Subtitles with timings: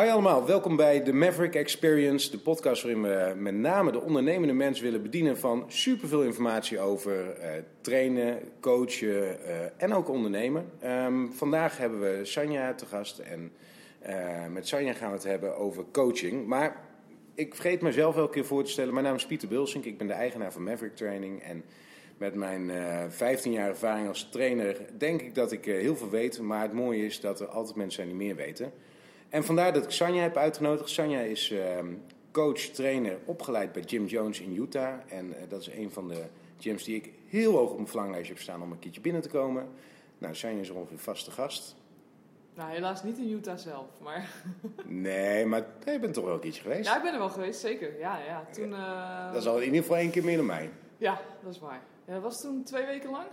[0.00, 4.54] Hi allemaal, welkom bij de Maverick Experience, de podcast waarin we met name de ondernemende
[4.54, 10.70] mens willen bedienen van superveel informatie over eh, trainen, coachen eh, en ook ondernemen.
[10.80, 13.52] Ehm, vandaag hebben we Sanja te gast en
[13.98, 16.46] eh, met Sanja gaan we het hebben over coaching.
[16.46, 16.84] Maar
[17.34, 18.92] ik vergeet mezelf elke keer voor te stellen.
[18.92, 21.64] Mijn naam is Pieter Bulsink, ik ben de eigenaar van Maverick Training en
[22.18, 26.40] met mijn eh 15 jaar ervaring als trainer denk ik dat ik heel veel weet.
[26.40, 28.72] Maar het mooie is dat er altijd mensen zijn die meer weten.
[29.28, 30.90] En vandaar dat ik Sanja heb uitgenodigd.
[30.90, 31.94] Sanja is ehm,
[32.30, 34.94] coach, trainer, opgeleid bij Jim Jones in Utah.
[35.08, 36.22] En eh, dat is een van de
[36.58, 39.28] gyms die ik heel hoog op mijn verlanglijstje heb staan om een keertje binnen te
[39.28, 39.68] komen.
[40.18, 41.76] Nou, Sanja is ongeveer vaste gast.
[42.54, 44.30] Nou, helaas niet in Utah zelf, maar...
[44.84, 46.88] Nee, maar je bent toch wel een keertje geweest?
[46.88, 47.98] Ja, ik ben er wel geweest, zeker.
[47.98, 48.44] Ja, ja.
[48.52, 48.74] Toen...
[48.74, 50.70] eh, Dat is al in ieder geval één keer meer dan mij.
[50.96, 51.80] Ja, dat is waar.
[52.06, 53.26] Ja, dat was toen twee weken lang.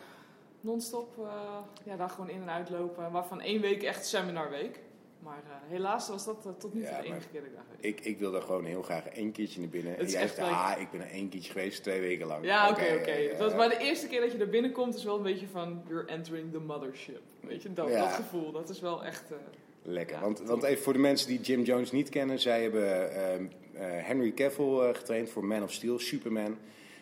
[0.59, 1.17] Non-stop.
[1.17, 3.11] eh, ja, daar gewoon in en uitlopen.
[3.11, 4.79] Waarvan één week echt seminarweek.
[5.23, 7.55] Maar eh, helaas was dat eh, tot nu toe Ja, de enige keer dat ik
[7.55, 9.91] daar geweest Ik, ik wil daar gewoon heel graag één keertje naar binnen.
[9.91, 12.45] Het En jij zegt, ah, ik ben er één keertje geweest, twee weken lang.
[12.45, 13.55] Ja, oké, oké.
[13.55, 15.81] Maar de eerste keer dat je er binnenkomt is wel een beetje van...
[15.87, 17.21] You're entering the mothership.
[17.39, 17.99] Weet je, dat, Ja.
[17.99, 18.51] dat gevoel.
[18.51, 19.31] Dat is wel echt...
[19.31, 19.37] eh,
[19.81, 20.19] Lekker.
[20.19, 22.39] Want, want even voor de mensen die Jim Jones niet kennen.
[22.39, 26.57] Zij hebben ehm, eh, Henry Cavill getraind voor Man of Steel, Superman.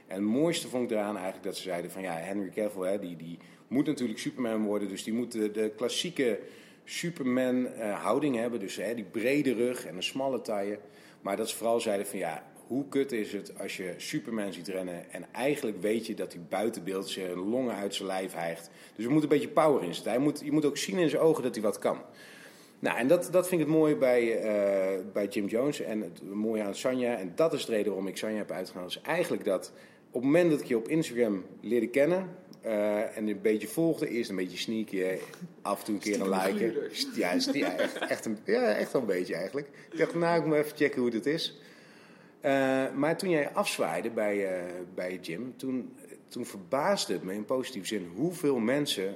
[0.08, 2.02] En het mooiste vond ik eraan eigenlijk dat ze zeiden van...
[2.02, 4.88] Ja, Henry Cavill, hè, die, die moet natuurlijk Superman worden.
[4.88, 6.40] Dus die moet de, de klassieke
[6.92, 8.60] Superman eh, houding hebben.
[8.60, 10.80] Dus hè, die brede rug en een smalle taille.
[11.22, 12.50] Maar dat ze vooral zeiden van ja...
[12.68, 16.42] Hoe kut is het als je Superman ziet rennen en eigenlijk weet je dat hij
[16.50, 18.70] buiten beeld zijn longen uit zijn lijf hijgt.
[18.96, 20.12] Dus er moet een beetje power in zitten.
[20.12, 22.02] Hij moet, je moet ook zien in zijn ogen dat hij wat kan.
[22.80, 26.34] Nou, en dat, dat vind ik het mooie bij, eh, bij Jim Jones en het
[26.34, 27.16] mooie aan Sanja.
[27.16, 28.96] En dat is de reden waarom ik Sanja heb uitgenodigd.
[28.96, 29.74] Is eigenlijk dat
[30.08, 32.30] op het moment dat ik je op Instagram leerde kennen
[32.62, 35.04] eh, en een beetje volgde, eerst een beetje sneaky,
[35.62, 36.74] af en toe een keer een liken.
[37.16, 39.68] Ja, echt, echt, een, ja, echt wel een beetje eigenlijk.
[39.92, 41.62] Ik dacht, nou, ik moet even checken hoe dit is.
[42.42, 44.64] Eh, maar toen jij afzwaaide bij, eh,
[44.96, 45.96] bij Jim, toen,
[46.28, 49.16] toen verbaasde het me in positieve zin hoeveel mensen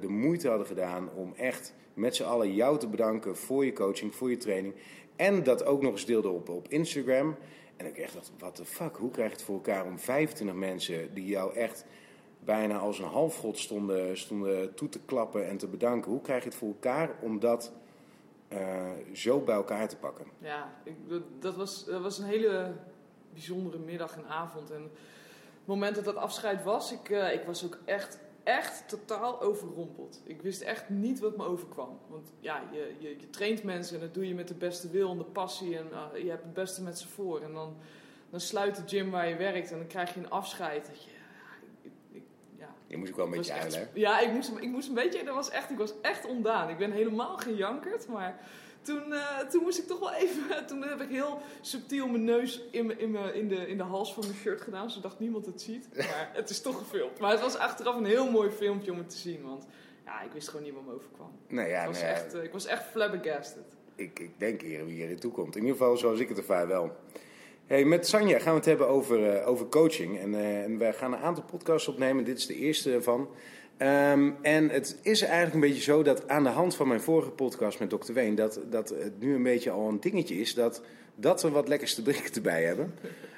[0.00, 4.14] de moeite hadden gedaan om echt met z'n allen jou te bedanken voor je coaching,
[4.14, 4.74] voor je training.
[5.16, 7.36] En dat ook nog eens deelden op, op Instagram.
[7.76, 10.56] En ik echt dacht, what the fuck, hoe krijg je het voor elkaar om 25
[10.56, 11.84] mensen die jou echt
[12.46, 16.10] bijna als een halfgod stonden, stonden toe te klappen en te bedanken.
[16.10, 17.72] Hoe krijg je het voor elkaar om dat
[18.48, 20.26] eh, zo bij elkaar te pakken?
[20.38, 20.94] Ja, ik,
[21.38, 22.72] dat, was, dat was een hele
[23.32, 24.70] bijzondere middag en avond.
[24.70, 29.40] En het moment dat dat afscheid was, ik, eh, ik was ook echt, echt totaal
[29.40, 30.20] overrompeld.
[30.24, 31.98] Ik wist echt niet wat me overkwam.
[32.08, 35.10] Want ja, je, je, je traint mensen en dat doe je met de beste wil
[35.10, 35.78] en de passie.
[35.78, 37.40] En eh, je hebt het beste met ze voor.
[37.40, 37.76] En dan,
[38.30, 40.86] dan sluit de gym waar je werkt en dan krijg je een afscheid.
[40.86, 41.10] Dat je,
[42.86, 43.90] Je moest ook wel een beetje echt- huilen?
[43.94, 45.24] Ja, ik moest, ik moest een beetje.
[45.24, 46.68] Dat was echt, ik was echt ontdaan.
[46.68, 48.40] Ik ben helemaal geen jankert, maar
[48.82, 50.42] toen, eh, toen moest ik toch wel even.
[50.66, 54.22] Toen heb ik heel subtiel mijn neus in, in, in, de, in de hals van
[54.26, 55.88] mijn shirt gedaan, zodat niemand het ziet.
[55.96, 57.18] Maar het is toch gefilmd.
[57.18, 59.66] Maar het was achteraf een heel mooi filmpje om het te zien, want
[60.04, 61.30] ja, ik wist gewoon niet wat me overkwam.
[61.48, 63.64] Nou ja, ik, was nou echt, eh, ik was echt flabbergasted.
[63.94, 65.56] ik, ik denk hier wie hierin toekomt.
[65.56, 66.96] In ieder geval zoals ik het ervaar wel.
[67.66, 70.18] Hey, met Sanja gaan we het hebben over, eh, over coaching.
[70.18, 72.24] En, en wij gaan een aantal podcasts opnemen.
[72.24, 73.28] Dit is de eerste ervan.
[73.76, 77.30] Ehm, en het is eigenlijk een beetje zo dat aan de hand van mijn vorige
[77.30, 78.12] podcast met Dr.
[78.12, 78.34] Ween...
[78.34, 80.82] Dat, dat het nu een beetje al een dingetje is dat,
[81.14, 82.94] dat we wat lekkers te drinken erbij hebben.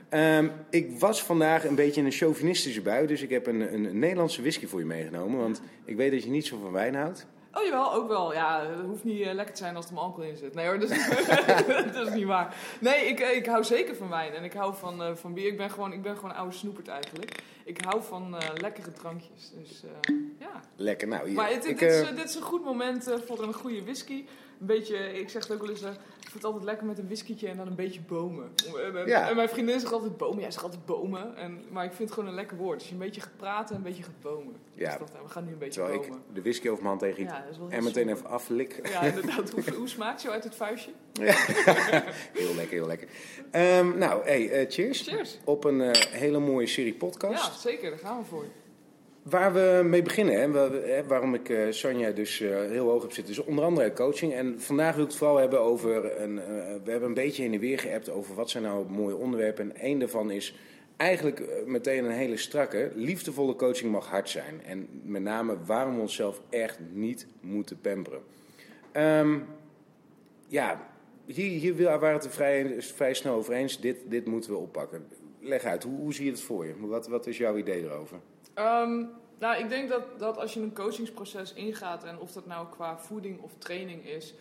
[0.09, 3.07] Ehm, ik was vandaag een beetje in een chauvinistische bui.
[3.07, 5.39] Dus ik heb een, een Nederlandse whisky voor je meegenomen.
[5.39, 7.27] Want ik weet dat je niet zo van wijn houdt.
[7.59, 8.33] Oh jawel, ook wel.
[8.33, 10.55] Ja, het hoeft niet eh, lekker te zijn als er alcohol in zit.
[10.55, 11.09] Nee hoor, dat is,
[11.93, 12.57] dat is niet waar.
[12.81, 14.33] Nee, ik, eh, ik hou zeker van wijn.
[14.33, 15.47] En ik hou van, eh, van bier.
[15.47, 17.43] Ik ben, gewoon, ik ben gewoon een oude snoepert eigenlijk.
[17.65, 19.53] Ik hou van lekkere drankjes.
[19.55, 19.83] Dus
[20.39, 20.61] ja.
[20.77, 21.37] Lekker, nou hier.
[21.37, 24.25] Maar het, ik, dit, is, dit is een goed moment voor een goede whisky.
[24.61, 26.99] Een beetje, ik zeg het ook wel eens, eh, ik vind het altijd lekker met
[26.99, 28.51] een whiskietje en dan een beetje bomen.
[28.85, 29.29] En, en- Ja.
[29.29, 30.41] en mijn vriendin zegt altijd bomen.
[30.41, 31.37] Jij zegt altijd bomen.
[31.37, 32.75] En, maar ik vind het gewoon een lekker woord.
[32.79, 34.55] Als je een beetje gaat praten, een beetje gaat bomen.
[34.75, 34.85] Ja.
[34.85, 36.25] Dus ik dacht, we gaan nu een beetje terwijl ik bomen.
[36.33, 38.11] de whisky over mijn hand tegen Ja, en meteen super.
[38.17, 38.81] even aflik.
[38.93, 39.51] Ja, inderdaad.
[39.51, 40.91] Hoe, hoe smaakt zo uit het vuistje?
[42.33, 43.09] Heel lekker, heel lekker.
[43.51, 45.01] Ehm, nou, hey, eh, cheers.
[45.03, 45.39] Cheers.
[45.45, 47.61] Op een eh, hele mooie serie Ja, podcast.
[47.61, 47.91] zeker.
[47.91, 48.45] Daar gaan we voor.
[49.31, 53.33] Waar we mee beginnen, hè, waarom ik eh Sonja dus eh, heel hoog heb zitten,
[53.33, 54.33] is onder andere coaching.
[54.33, 56.47] En vandaag wil ik het vooral hebben over, een, eh,
[56.85, 59.65] we hebben een beetje heen en weer geappt over wat zijn nou mooie onderwerpen.
[59.65, 60.55] En één daarvan is
[60.97, 64.63] eigenlijk meteen een hele strakke, liefdevolle coaching mag hard zijn.
[64.65, 68.21] En met name waarom we onszelf echt niet moeten pamperen.
[68.93, 69.39] Ehm,
[70.47, 70.89] ja,
[71.25, 73.81] hier, hier waren het vrij, vrij snel over eens.
[73.81, 75.07] Dit, dit moeten we oppakken.
[75.41, 76.75] Leg uit, hoe, hoe zie je het voor je?
[76.79, 78.19] Wat, wat is jouw idee erover?
[78.59, 79.05] Ehm,
[79.39, 82.99] nou, ik denk dat, dat als je een coachingsproces ingaat, en of dat nou qua
[82.99, 84.35] voeding of training is,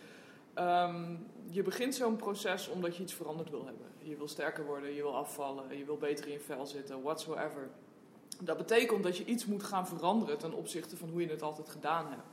[0.58, 1.14] Ehm,
[1.50, 3.86] je begint zo'n proces omdat je iets veranderd wil hebben.
[3.98, 7.68] Je wil sterker worden, je wil afvallen, je wil beter in je vel zitten, whatsoever.
[8.40, 11.68] Dat betekent dat je iets moet gaan veranderen ten opzichte van hoe je het altijd
[11.68, 12.26] gedaan hebt.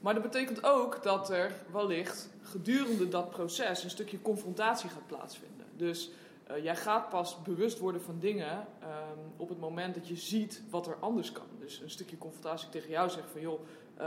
[0.00, 5.66] Maar dat betekent ook dat er wellicht gedurende dat proces een stukje confrontatie gaat plaatsvinden.
[5.76, 6.10] Dus
[6.50, 10.62] uh, jij gaat pas bewust worden van dingen um, op het moment dat je ziet
[10.70, 11.46] wat er anders kan.
[11.58, 13.60] Dus een stukje confrontatie tegen jou zegt van joh,
[14.00, 14.06] uh,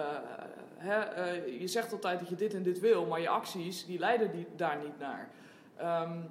[0.76, 4.00] hè, uh, je zegt altijd dat je dit en dit wil, maar je acties die
[4.00, 5.30] leiden die, daar niet naar.
[6.04, 6.30] Um,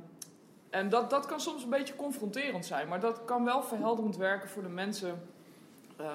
[0.71, 4.49] en dat, dat kan soms een beetje confronterend zijn, maar dat kan wel verhelderend werken
[4.49, 5.23] voor de mensen
[6.01, 6.07] uh,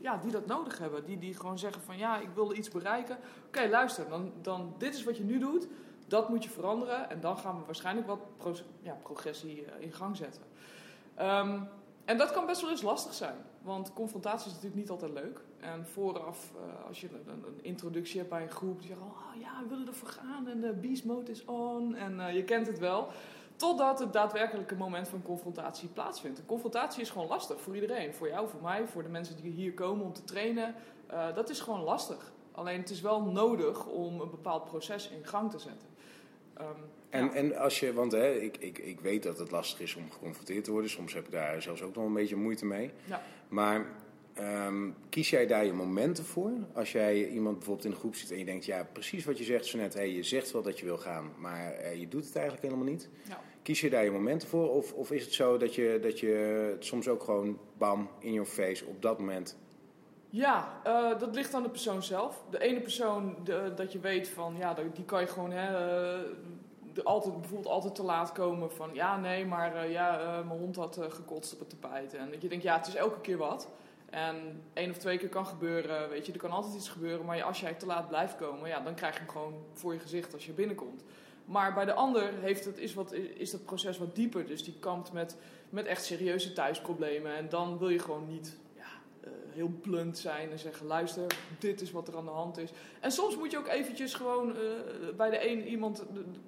[0.00, 1.04] ja, die dat nodig hebben.
[1.04, 3.18] Die, die gewoon zeggen van ja, ik wilde iets bereiken.
[3.46, 5.66] Oké, luister, dan, dan dit is wat je nu doet.
[6.12, 7.10] Dat moet je veranderen.
[7.10, 10.42] En dan gaan we waarschijnlijk wat ja, progressie uh, in gang zetten.
[11.20, 11.68] Um,
[12.04, 13.36] en dat kan best wel eens lastig zijn.
[13.62, 15.40] Want confrontatie is natuurlijk niet altijd leuk.
[15.60, 19.62] En vooraf, uh, als je een, introductie hebt bij een groep, die zeggen: Oh ja,
[19.62, 21.94] we willen ervoor gaan en de beast mode is on.
[21.94, 23.08] En uh, je kent het wel.
[23.56, 26.42] Totdat het daadwerkelijke moment van confrontatie plaatsvindt.
[26.46, 28.14] Confrontatie is gewoon lastig voor iedereen.
[28.14, 30.74] Voor jou, voor mij, voor de mensen die hier komen om te trainen.
[31.34, 32.32] Dat is gewoon lastig.
[32.52, 35.91] Alleen het is wel nodig om een bepaald proces in gang te zetten.
[36.62, 37.32] Um, en, ja.
[37.32, 40.64] en als je, want hè, ik, ik, ik weet dat het lastig is om geconfronteerd
[40.64, 40.90] te worden.
[40.90, 42.90] Soms heb ik daar zelfs ook nog een beetje moeite mee.
[43.04, 43.22] Ja.
[43.48, 43.86] Maar
[44.38, 46.50] um, kies jij daar je momenten voor?
[46.74, 49.44] Als jij iemand bijvoorbeeld in de groep zit en je denkt, ja, precies wat je
[49.44, 49.94] zegt zo net.
[49.94, 52.92] Hey, je zegt wel dat je wil gaan, maar uh, je doet het eigenlijk helemaal
[52.92, 53.08] niet.
[53.28, 53.40] Ja.
[53.62, 54.70] Kies je daar je momenten voor?
[54.70, 58.48] Of, of is het zo dat je, dat je soms ook gewoon bam, in your
[58.48, 59.56] face, op dat moment
[60.32, 62.42] ja, uh, dat ligt aan de persoon zelf.
[62.50, 65.70] De ene persoon de, dat je weet van, ja, die kan je gewoon hè,
[66.92, 70.76] de, altijd, bijvoorbeeld altijd te laat komen van, ja, nee, maar uh, ja, mijn hond
[70.76, 72.14] had gekotst op het tapijt.
[72.14, 73.68] En dat je denkt, ja, het is elke keer wat.
[74.10, 77.26] En één of twee keer kan gebeuren, weet je, er kan altijd iets gebeuren.
[77.26, 79.98] Maar als jij te laat blijft komen, ja, dan krijg je hem gewoon voor je
[79.98, 81.02] gezicht als je binnenkomt.
[81.44, 84.46] Maar bij de ander heeft het, is, wat, is dat proces wat dieper.
[84.46, 85.36] Dus die kampt met,
[85.70, 87.36] met echt serieuze thuisproblemen.
[87.36, 88.56] En dan wil je gewoon niet
[89.52, 92.70] heel blunt zijn en zeggen: luister, dit is wat er aan de hand is.
[93.00, 94.54] En soms moet je ook eventjes gewoon uh,
[95.16, 96.04] bij de een iemand,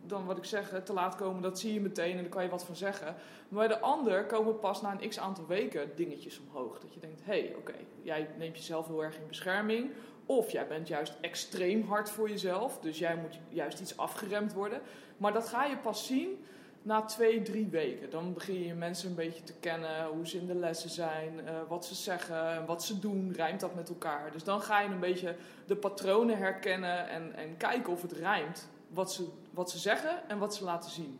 [0.06, 2.48] dan wat ik zeg, te laat komen, dat zie je meteen en daar kan je
[2.48, 3.16] wat van zeggen.
[3.48, 6.78] Maar bij de ander komen pas na een x aantal weken dingetjes omhoog.
[6.78, 9.90] Dat je denkt: hé, hey, oké, jij neemt jezelf heel erg in bescherming.
[10.26, 14.80] Of jij bent juist extreem hard voor jezelf, dus jij moet juist iets afgeremd worden.
[15.16, 16.44] Maar dat ga je pas zien
[16.84, 18.10] na twee, drie weken.
[18.10, 21.50] Dan begin je mensen een beetje te kennen, hoe ze in de lessen zijn, uh,
[21.68, 24.32] wat ze zeggen, wat ze doen, rijmt dat met elkaar.
[24.32, 25.36] Dus dan ga je een beetje
[25.66, 28.68] de patronen herkennen en, en kijken of het rijmt.
[28.88, 31.18] Wat ze, wat ze zeggen en wat ze laten zien.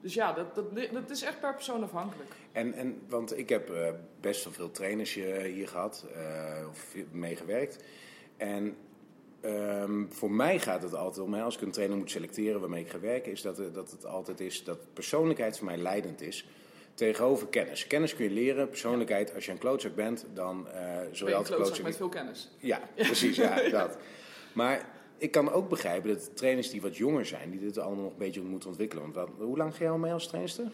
[0.00, 2.30] Dus ja, dat, dat, dat is echt per persoon afhankelijk.
[2.52, 3.88] En, en want ik heb uh,
[4.20, 6.06] best wel veel trainers hier gehad,
[6.68, 7.84] of meegewerkt.
[8.36, 8.76] En
[9.44, 12.90] Um, voor mij gaat het altijd om, als ik een trainer moet selecteren waarmee ik
[12.90, 16.46] ga werken, is dat, dat het altijd is dat persoonlijkheid voor mij leidend is.
[16.94, 17.86] Tegenover kennis.
[17.86, 21.60] Kennis kun je leren, persoonlijkheid, als je een klootzak bent, dan uh, zul je altijd
[21.60, 22.50] klootzak met veel kennis.
[22.58, 23.98] Ja, precies, ja, dat.
[24.52, 24.88] Maar
[25.18, 28.18] ik kan ook begrijpen dat trainers die wat jonger zijn, die dit allemaal nog een
[28.18, 29.02] beetje moeten ontwikkelen.
[29.02, 30.64] Want wat, hoe lang ga je al mee als trainster?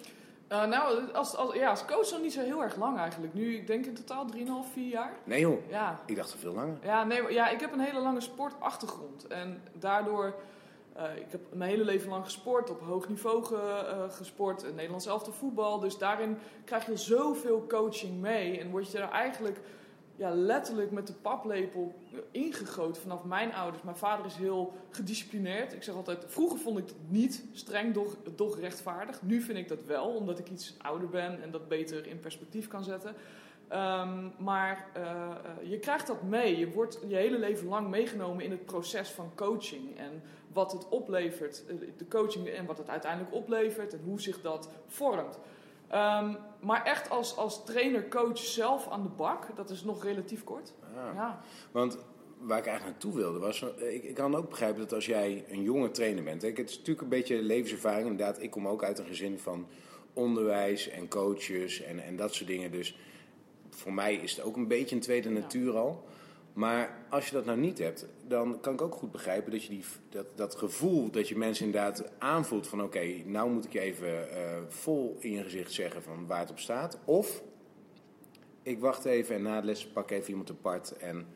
[0.55, 3.35] Uh, nou, als, als, ja, als coach nog niet zo heel erg lang eigenlijk.
[3.35, 5.13] Nu, ik denk in totaal 3,5, 4 jaar.
[5.25, 6.01] Nee joh, ja.
[6.07, 6.77] ik dacht er veel langer.
[6.83, 9.27] Ja, nee, ja, ik heb een hele lange sportachtergrond.
[9.27, 10.35] En daardoor,
[10.97, 14.75] uh, ik heb mijn hele leven lang gesport, op hoog niveau ge, uh, gesport.
[14.75, 15.81] Nederlands elftal voetbal.
[15.81, 18.61] Dus daarin krijg je zoveel coaching mee.
[18.61, 19.59] En word je er eigenlijk
[20.17, 21.95] ja, letterlijk met de paplepel
[22.31, 23.83] ingegoten vanaf mijn ouders.
[23.83, 25.73] Mijn vader is heel gedisciplineerd.
[25.73, 29.23] Ik zeg altijd, vroeger vond ik het niet streng, doch, doch rechtvaardig.
[29.23, 32.69] Nu vind ik dat wel, omdat ik iets ouder ben en dat beter in perspectief
[32.69, 33.15] kan zetten.
[33.73, 36.59] Um, maar uh, uh, je krijgt dat mee.
[36.59, 39.99] Je wordt je hele leven lang meegenomen in het proces van coaching.
[39.99, 41.65] En wat het oplevert,
[41.97, 45.39] de coaching en wat het uiteindelijk oplevert en hoe zich dat vormt.
[45.95, 50.73] Um, maar echt als, als trainer-coach zelf aan de bak, dat is nog relatief kort.
[50.97, 51.41] Ah, ja.
[51.73, 51.99] Want
[52.39, 55.63] waar ik eigenlijk naartoe wilde was, ik, ik, kan ook begrijpen dat als jij een
[55.63, 58.09] jonge trainer bent, hè, het is natuurlijk een beetje levenservaring.
[58.09, 59.67] Inderdaad, ik kom ook uit een gezin van
[60.13, 62.71] onderwijs en coaches en, en dat soort dingen.
[62.71, 62.97] Dus
[63.71, 66.05] voor mij is het ook een beetje een tweede natuur al.
[66.55, 69.69] Maar als je dat nou niet hebt, dan kan ik ook goed begrijpen dat je
[69.69, 73.73] die, dat, dat gevoel dat je mensen inderdaad aanvoelt van oké, okay, nou moet ik
[73.73, 76.99] je even uh, vol in je gezicht zeggen van waar het op staat.
[77.05, 77.43] Of
[78.63, 81.27] ik wacht even en na de les pak even iemand apart en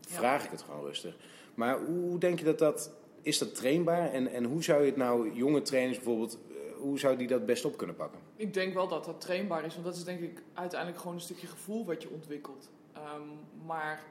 [0.00, 0.44] vraag ja.
[0.44, 1.16] ik het gewoon rustig.
[1.54, 2.90] Maar hoe denk je dat dat,
[3.22, 6.98] is dat trainbaar en, en hoe zou je het nou, jonge trainers bijvoorbeeld, uh, hoe
[6.98, 8.20] zou die dat best op kunnen pakken?
[8.36, 11.22] Ik denk wel dat dat trainbaar is, want dat is denk ik uiteindelijk gewoon een
[11.22, 12.70] stukje gevoel wat je ontwikkelt.
[12.96, 14.02] Um, maar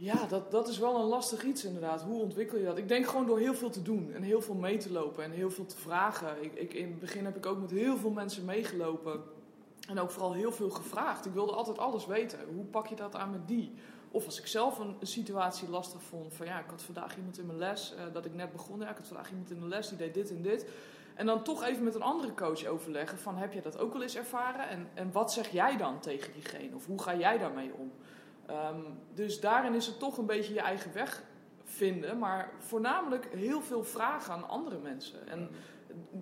[0.00, 2.02] Ja, dat, dat is wel een lastig iets inderdaad.
[2.02, 2.78] Hoe ontwikkel je dat?
[2.78, 5.30] Ik denk gewoon door heel veel te doen en heel veel mee te lopen en
[5.30, 6.42] heel veel te vragen.
[6.42, 9.22] Ik, ik, in het begin heb ik ook met heel veel mensen meegelopen
[9.88, 11.26] en ook vooral heel veel gevraagd.
[11.26, 12.38] Ik wilde altijd alles weten.
[12.54, 13.72] Hoe pak je dat aan met die?
[14.10, 17.46] Of als ik zelf een, situatie lastig vond, van ja, ik had vandaag iemand in
[17.46, 19.88] mijn les, uh, dat ik net begon, ja, ik had vandaag iemand in de les
[19.88, 20.66] die deed dit en dit.
[21.14, 24.02] En dan toch even met een andere coach overleggen van heb je dat ook al
[24.02, 27.72] eens ervaren en, en wat zeg jij dan tegen diegene of hoe ga jij daarmee
[27.74, 27.92] om?
[28.50, 31.22] Um, dus daarin is het toch een beetje je eigen weg
[31.64, 35.28] vinden, maar voornamelijk heel veel vragen aan andere mensen.
[35.28, 35.50] En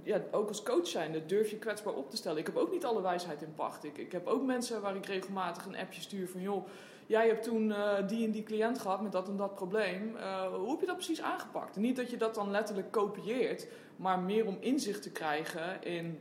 [0.03, 2.39] ja, ook als coach zijnde durf je kwetsbaar op te stellen.
[2.39, 3.85] Ik heb ook niet alle wijsheid in pacht.
[3.85, 6.67] Ik, ik heb ook mensen waar ik regelmatig een appje stuur van joh,
[7.07, 10.17] jij hebt toen uh, die en die cliënt gehad met dat en dat probleem.
[10.17, 11.77] Uh, hoe heb je dat precies aangepakt?
[11.77, 13.67] Niet dat je dat dan letterlijk kopieert,
[13.97, 16.19] maar meer om inzicht te krijgen in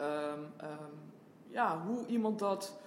[0.00, 0.06] um,
[0.62, 0.90] um,
[1.48, 2.80] ja, hoe iemand dat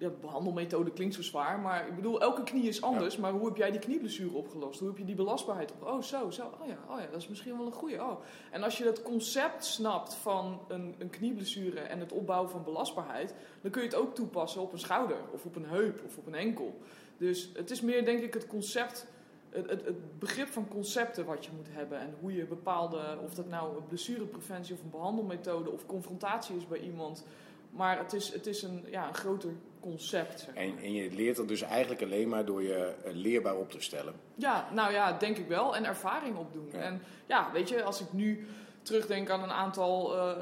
[0.00, 3.16] ja, behandelmethode klinkt zo zwaar, maar ik bedoel, elke knie is anders.
[3.16, 4.78] Maar hoe heb jij die knieblessure opgelost?
[4.78, 5.82] Hoe heb je die belastbaarheid op?
[5.82, 6.42] Oh, zo, zo.
[6.60, 7.94] Oh ja, oh ja, dat is misschien wel een goede.
[7.94, 8.20] Oh.
[8.50, 13.34] En als je dat concept snapt van een, een knieblessure en het opbouwen van belastbaarheid,
[13.60, 16.26] dan kun je het ook toepassen op een schouder of op een heup of op
[16.26, 16.80] een enkel.
[17.16, 19.06] Dus het is meer, denk ik, het concept.
[19.50, 23.34] Het, het, het, begrip van concepten wat je moet hebben en hoe je bepaalde, of
[23.34, 27.24] dat nou een blessurepreventie of een behandelmethode of confrontatie is bij iemand,
[27.70, 30.40] maar het is, het is een, ja, een groter concept.
[30.40, 30.64] Zeg maar.
[30.64, 33.80] en, en, je leert dat dus eigenlijk alleen maar door je eh, leerbaar op te
[33.80, 34.14] stellen.
[34.34, 35.76] Ja, nou ja, denk ik wel.
[35.76, 36.68] En ervaring opdoen.
[36.72, 36.78] Ja.
[36.78, 38.46] En ja, weet je, als ik nu
[38.82, 40.36] terugdenk aan een aantal uh,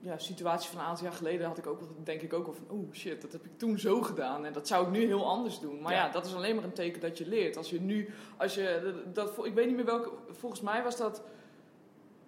[0.00, 2.66] ja, situaties van een aantal jaar geleden, had ik ook, denk ik ook wel van,
[2.70, 4.44] oeh shit, dat heb ik toen zo gedaan.
[4.44, 5.80] En dat zou ik nu heel anders doen.
[5.80, 6.04] Maar ja.
[6.04, 7.56] ja, dat is alleen maar een teken dat je leert.
[7.56, 11.22] Als je nu, als je, dat, ik weet niet meer welke, volgens mij was dat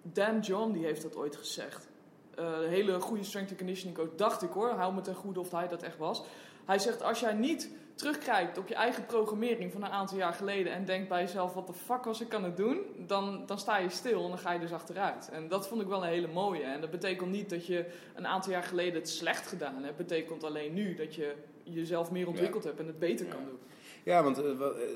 [0.01, 1.90] Dan John, die heeft dat ooit gezegd
[2.39, 5.51] uh, hele goede strength and conditioning coach, dacht ik hoor, hou me ten goede of
[5.51, 6.23] hij dat echt was.
[6.65, 10.73] Hij zegt, als jij niet terugkijkt op je eigen programmering van een aantal jaar geleden
[10.73, 13.77] en denkt bij jezelf, wat de fuck was ik aan het doen, dan, dan sta
[13.77, 15.29] je stil en dan ga je dus achteruit.
[15.31, 16.63] En dat vond ik wel een hele mooie.
[16.63, 17.85] En dat betekent niet dat je
[18.15, 19.97] een aantal jaar geleden het slecht gedaan hebt.
[19.97, 21.33] Het betekent alleen nu dat je
[21.63, 23.59] jezelf meer ontwikkeld hebt en het beter kan doen.
[24.03, 24.45] Ja, want uh,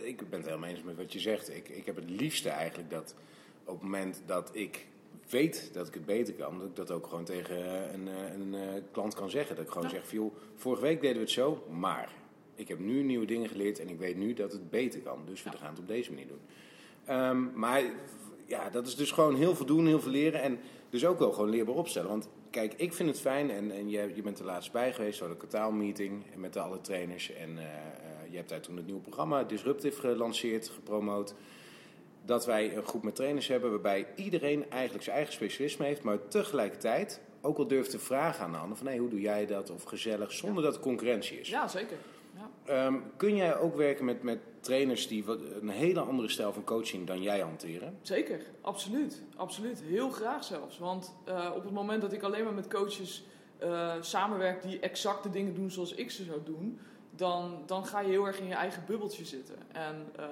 [0.02, 1.56] ik ben het helemaal eens met wat je zegt.
[1.56, 3.16] Ik, ik heb het liefste eigenlijk dat
[3.64, 4.88] op het moment dat ik
[5.30, 8.54] weet dat ik het beter kan, dat ik dat ook gewoon tegen een, eh, een,
[8.54, 9.56] een eh, klant kan zeggen.
[9.56, 12.10] Dat ik gewoon zeg, joh, vorige week deden we het zo, maar
[12.56, 15.20] ik heb nu nieuwe dingen geleerd en ik weet nu dat het beter kan.
[15.26, 16.42] Dus we gaan het op deze manier doen.
[17.18, 17.84] Um, maar
[18.46, 21.32] ja, dat is dus gewoon heel veel doen, heel veel leren en dus ook wel
[21.32, 22.10] gewoon leerbaar opstellen.
[22.10, 25.18] Want kijk, ik vind het fijn en, en je, je bent er laatst bij geweest,
[25.18, 27.32] zo de kwartaalmeeting met alle trainers.
[27.34, 27.64] En uh,
[28.30, 31.36] je hebt daar toen het nieuwe programma Disruptive gelanceerd, gepromoot
[32.26, 36.28] dat wij een groep met trainers hebben waarbij iedereen eigenlijk zijn eigen specialisme heeft, maar
[36.28, 39.70] tegelijkertijd ook al durft te vragen aan de ander van hey, hoe doe jij dat
[39.70, 41.50] of gezellig, zonder dat er concurrentie is.
[41.50, 41.98] Ja, zeker.
[42.66, 42.86] Ja.
[42.86, 45.24] Um, kun jij ook werken met, met trainers die
[45.62, 47.98] een hele andere stijl van coaching dan jij hanteren?
[48.02, 49.22] Zeker, absoluut.
[49.36, 49.82] absoluut.
[49.82, 50.78] Heel graag zelfs.
[50.78, 53.26] Want uh, op het moment dat ik alleen maar met coaches
[53.64, 56.80] uh, samenwerk die exact de dingen doen zoals ik ze zou doen,
[57.12, 59.56] dan, dan ga je heel erg in je eigen bubbeltje zitten.
[59.72, 60.26] En uh,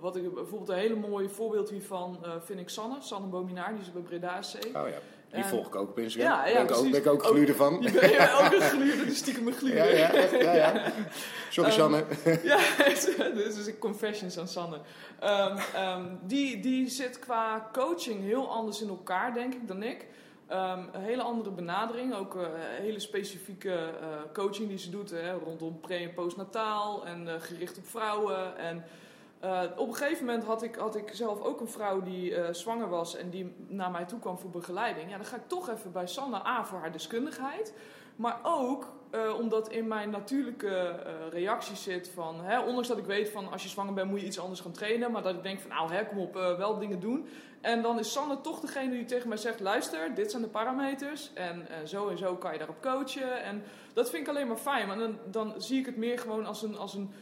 [0.00, 3.80] wat ik bijvoorbeeld een hele mooie voorbeeld hiervan uh, vind ik Sanne, Sanne Bominaar, die
[3.80, 4.76] is bij Breda C.
[4.76, 4.98] Oh ja.
[5.34, 6.32] Die volg ik ook op Instagram.
[6.32, 7.76] Ja, ja, ben, ik ook, ben ik ook gluurder van.
[7.80, 9.96] Je bent ja, ook een gluurder, dus stiekem een gluurder.
[9.96, 10.92] Ja, ja, ja, ja.
[11.50, 12.04] Sorry um, Sanne.
[12.42, 12.58] ja,
[13.34, 14.78] dit is een confessions aan Sanne.
[15.24, 20.06] Um, um, die, die zit qua coaching heel anders in elkaar, denk ik, dan ik.
[20.50, 25.32] Um, een hele andere benadering, ook een hele specifieke uh, coaching die ze doet hè,
[25.32, 28.56] rondom pre- en postnataal en uh, gericht op vrouwen.
[28.56, 28.84] En
[29.44, 32.48] uh, op een gegeven moment had ik, had ik zelf ook een vrouw die uh,
[32.50, 35.10] zwanger was en die naar mij toe kwam voor begeleiding.
[35.10, 37.74] Ja, dan ga ik toch even bij Sanne A voor haar deskundigheid.
[38.16, 43.30] Maar ook uh, omdat in mijn natuurlijke reactie zit van, hè, ondanks dat ik weet
[43.30, 45.10] van als je zwanger bent moet je iets anders gaan trainen.
[45.10, 47.28] Maar dat ik denk van nou hè, kom op, wel dingen doen.
[47.60, 51.30] En dan is Sanne toch degene die tegen mij zegt, luister, dit zijn de parameters.
[51.34, 53.42] En zo en zo kan je daarop coachen.
[53.42, 54.86] En dat vind ik alleen maar fijn.
[54.86, 56.76] Maar dan, dan zie ik het meer gewoon als een...
[56.76, 57.12] Als een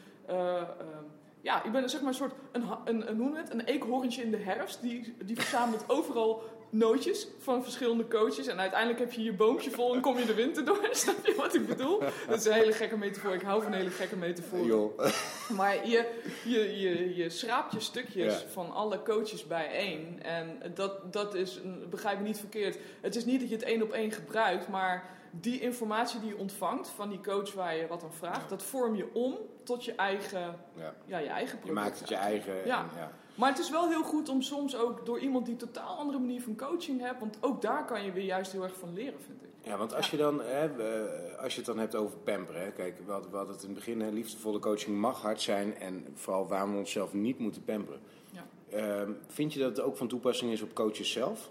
[1.43, 4.31] ja, ik ben zeg maar een soort, een, een, een, hoe het, een eekhoorntje in
[4.31, 4.81] de herfst.
[4.81, 8.47] Die, die verzamelt overal nootjes van verschillende coaches.
[8.47, 10.89] En uiteindelijk heb je je boompje vol en kom je de winter door.
[10.91, 12.03] Snap je wat ik bedoel?
[12.29, 13.35] Dat is een hele gekke metafoor.
[13.35, 14.91] Ik hou van hele gekke metaforen.
[15.57, 16.09] Maar je,
[16.45, 20.23] je, je, je schraapt je stukjes van alle coaches bijeen.
[20.23, 22.79] En dat, dat is, begrijp me niet verkeerd.
[23.01, 26.37] Het is niet dat je het één op één gebruikt, maar die informatie die je
[26.37, 29.95] ontvangt van die coach waar je wat aan vraagt, dat vorm je om tot je
[29.95, 30.95] eigen, ja.
[31.05, 31.79] ja je eigen product.
[31.79, 32.67] Je maakt het je eigen.
[32.67, 32.81] Ja.
[32.81, 33.13] En, ja.
[33.35, 36.19] Maar het is wel heel goed om soms ook door iemand die een totaal andere
[36.19, 39.21] manier van coaching hebt, want ook daar kan je weer juist heel erg van leren,
[39.21, 39.49] vind ik.
[39.65, 42.63] Ja, want als je, dan, hè, eh, als je het dan hebt over pamperen.
[42.63, 45.41] Hè, kijk, we hadden, we hadden het in het begin, hè, liefdevolle coaching mag hard
[45.41, 45.77] zijn.
[45.77, 48.01] En vooral waarom we onszelf niet moeten pamperen.
[48.31, 48.45] Ja.
[48.71, 51.51] Ehm, vind je dat het ook van toepassing is op coaches zelf?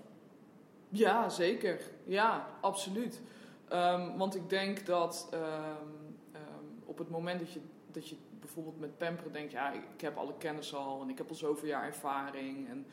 [0.89, 1.81] Ja, zeker.
[2.03, 3.21] Ja, absoluut.
[3.71, 5.43] Ehm, want ik denk dat ehm,
[6.31, 7.59] ehm, op het moment dat je,
[7.91, 9.51] dat je bijvoorbeeld met pamperen denkt...
[9.51, 12.69] ja, ik, heb alle kennis al en ik heb al zoveel jaar ervaring...
[12.69, 12.85] en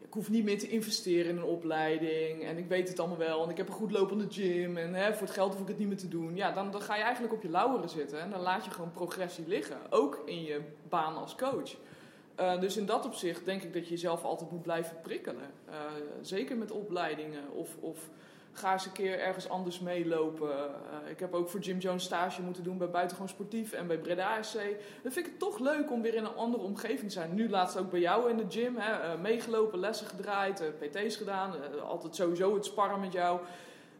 [0.00, 3.44] ik hoef niet meer te investeren in een opleiding en ik weet het allemaal wel
[3.44, 5.78] en ik heb een goed lopende gym en hè, voor het geld hoef ik het
[5.78, 6.36] niet meer te doen.
[6.36, 8.92] Ja, dan, dan ga je eigenlijk op je lauweren zitten en dan laat je gewoon
[8.92, 11.76] progressie liggen, ook in je baan als coach.
[12.40, 15.50] Uh, dus in dat opzicht denk ik dat je jezelf altijd moet blijven prikkelen.
[15.68, 15.74] Uh,
[16.20, 18.10] zeker met opleidingen of, of
[18.52, 20.48] ga eens een keer ergens anders meelopen.
[20.48, 23.98] Uh, ik heb ook voor Jim Jones stage moeten doen bij Buitengewoon Sportief en bij
[23.98, 24.54] Breda SC.
[25.02, 27.34] Dan vind ik het toch leuk om weer in een andere omgeving te zijn.
[27.34, 28.76] Nu laatst ook bij jou in de gym.
[28.76, 31.80] Hè, uh, meegelopen, lessen gedraaid, uh, PT's gedaan.
[31.82, 33.40] altijd sowieso het sparren met jou.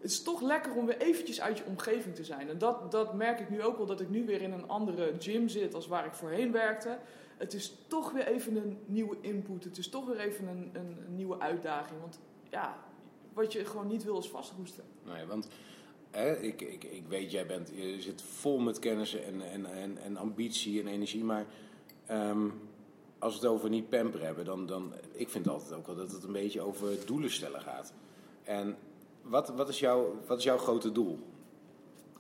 [0.01, 2.49] Het is toch lekker om weer eventjes uit je omgeving te zijn.
[2.49, 5.15] En dat, dat merk ik nu ook wel, dat ik nu weer in een andere
[5.19, 6.99] gym zit als waar ik voorheen werkte.
[7.37, 9.65] Het is toch weer even een nieuwe input.
[9.65, 12.01] Het is toch weer even een, een, een nieuwe uitdaging.
[12.01, 12.77] Want ja,
[13.33, 14.85] wat je gewoon niet wil is vastroesten.
[15.07, 15.49] Nee, want
[16.11, 19.99] hè, ik, ik, ik weet, jij bent, je zit vol met kennis en, en, en,
[19.99, 21.47] en ambitie en energie, maar
[22.11, 22.61] um,
[23.19, 26.13] als we het over niet pamperen hebben, dan, dan ik vind altijd ook wel dat
[26.13, 27.93] het een beetje over doelen stellen gaat.
[28.43, 28.77] En
[29.23, 31.19] wat, wat, is, jouw, wat is jouw grote doel?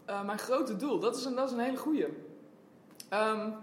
[0.08, 2.04] Uh, mijn grote doel, dat is een, dat is een hele goeie.
[3.12, 3.54] Um,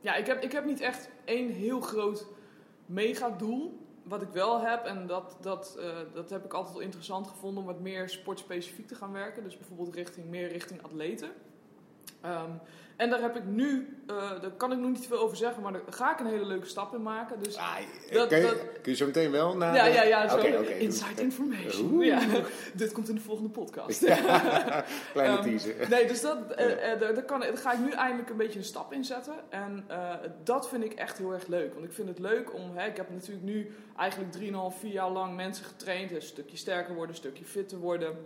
[0.00, 2.26] ja, ik heb, ik heb niet echt één heel groot
[2.86, 7.26] megadoel wat ik wel heb, en dat, dat, uh, dat heb ik altijd wel interessant
[7.26, 9.42] gevonden om wat meer sportspecifiek te gaan werken.
[9.42, 11.30] Dus bijvoorbeeld richting, meer richting atleten.
[12.24, 12.60] Um,
[13.00, 15.72] en daar heb ik nu, uh, daar kan ik nog niet veel over zeggen, maar
[15.72, 17.42] daar ga ik een hele leuke stap in maken.
[17.42, 17.74] Dus ah,
[18.10, 19.74] dat, kun, je, dat, kun, je, zo meteen wel naar.
[19.74, 20.28] Ja, ja, ja.
[20.28, 22.00] Zo, okay, okay, inside information.
[22.00, 22.20] Ja,
[22.74, 24.00] dit komt in de volgende podcast.
[24.00, 24.16] Ja,
[25.12, 25.88] kleine um, teaser.
[25.88, 28.64] Nee, dus dat, uh, uh, daar, kan, daar ga ik nu eindelijk een beetje een
[28.64, 29.34] stap in zetten.
[29.48, 29.86] En
[30.44, 31.72] dat vind ik echt heel erg leuk.
[31.72, 34.34] Want ik vind het leuk om, hè, ik heb natuurlijk nu eigenlijk
[34.72, 36.10] 3,5, 4 jaar lang mensen getraind.
[36.10, 38.16] Een stukje sterker worden, een stukje fitter worden.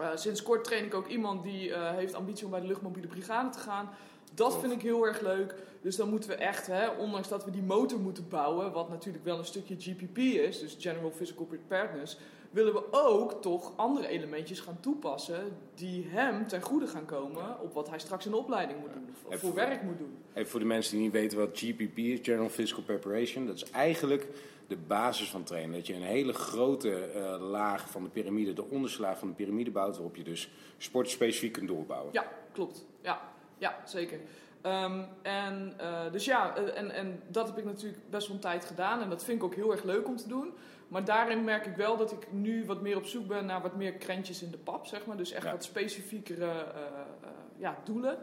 [0.00, 3.08] Uh, sinds kort train ik ook iemand die uh, heeft ambitie om bij de luchtmobiele
[3.08, 3.90] brigade te gaan.
[4.34, 5.54] Dat vind ik heel erg leuk.
[5.82, 9.24] Dus dan moeten we echt, hè, ondanks dat we die motor moeten bouwen, wat natuurlijk
[9.24, 12.18] wel een stukje GPP is, dus General Physical Preparedness,
[12.56, 17.74] willen we ook toch andere elementjes gaan toepassen die hem ten goede gaan komen op
[17.74, 20.16] wat hij straks in de opleiding moet doen, of voor werk moet doen.
[20.34, 23.70] Even voor de mensen die niet weten wat GPP is, General Physical Preparation, dat is
[23.70, 24.26] eigenlijk
[24.66, 25.76] de basis van trainen.
[25.76, 29.34] Dat je een hele grote uh, laag van de piramide, de onderste laag van de
[29.34, 32.12] piramide bouwt, waarop je dus sportspecifiek kunt doorbouwen.
[32.12, 32.86] Ja, klopt.
[33.02, 33.20] Ja,
[33.58, 34.20] ja zeker.
[34.62, 38.64] Um, en, uh, dus ja, en, en dat heb ik natuurlijk best wel een tijd
[38.64, 39.02] gedaan.
[39.02, 40.52] En dat vind ik ook heel erg leuk om te doen.
[40.88, 43.76] Maar daarin merk ik wel dat ik nu wat meer op zoek ben naar wat
[43.76, 45.16] meer krentjes in de pap, zeg maar.
[45.16, 45.50] Dus echt ja.
[45.50, 48.18] wat specifiekere uh, uh, ja, doelen.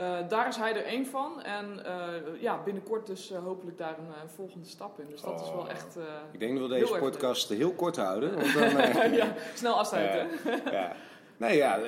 [0.00, 1.42] Uh, daar is hij er één van.
[1.42, 5.06] En uh, ja, binnenkort dus uh, hopelijk daar een, een, volgende stap in.
[5.10, 5.46] Dus dat oh.
[5.46, 5.98] is wel echt.
[6.32, 8.34] ik denk dat we deze podcast heel kort houden.
[8.34, 8.52] Want
[8.94, 10.28] dan, ja, snel afsluiten.
[10.70, 10.96] ja.
[11.36, 11.80] Nee, ja,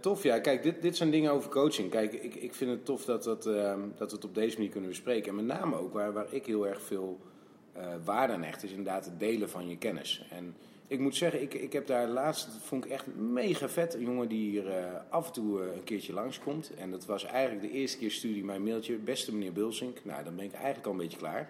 [0.00, 0.22] tof.
[0.22, 1.90] Ja, kijk, dit, dit zijn dingen over coaching.
[1.90, 4.90] Kijk, ik, ik vind het tof dat, dat, dat we het op deze manier kunnen
[4.90, 5.28] bespreken.
[5.28, 7.20] En met name ook waar, waar ik heel erg veel
[8.04, 10.26] waarde aan hecht, is inderdaad het delen van je kennis.
[10.30, 10.54] En
[10.92, 14.00] ik moet zeggen, ik, ik heb daar laatst, dat vond ik echt mega vet, een
[14.00, 14.74] jongen die hier uh,
[15.08, 16.70] af en toe uh, een keertje langskomt.
[16.74, 20.04] En dat was eigenlijk de eerste keer studie mijn mailtje, beste meneer Bulsink.
[20.04, 21.48] Nou, dan ben ik eigenlijk al een beetje klaar.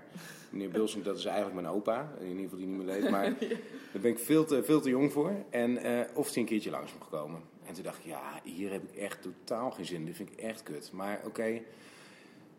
[0.51, 3.25] Meneer Bulsink, dat is eigenlijk mijn opa, in ieder geval die niet meer leeft, maar
[3.93, 5.35] daar ben ik veel te, veel te jong voor.
[5.51, 7.41] En uh, of hij een keertje langs mocht komen.
[7.67, 10.31] En toen dacht ik, ja, hier heb ik echt totaal geen zin in, dit vind
[10.31, 10.91] ik echt kut.
[10.93, 11.63] Maar oké, okay,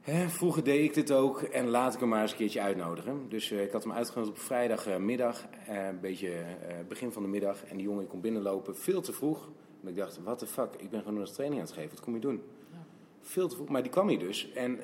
[0.04, 3.30] Hè, vroeger deed ik dit ook en laat ik hem maar eens een keertje uitnodigen.
[3.30, 7.28] Dus uh, ik had hem uitgenodigd op vrijdagmiddag, uh, een beetje uh, begin van de
[7.28, 7.66] middag.
[7.66, 9.50] En die jongen komt binnenlopen, veel te vroeg.
[9.82, 12.00] En ik dacht, what the fuck, ik ben gewoon een training aan het geven, wat
[12.00, 12.44] kom je doen?
[12.72, 12.78] Ja.
[13.20, 14.52] Veel te vroeg, maar die kwam hier dus.
[14.52, 14.80] En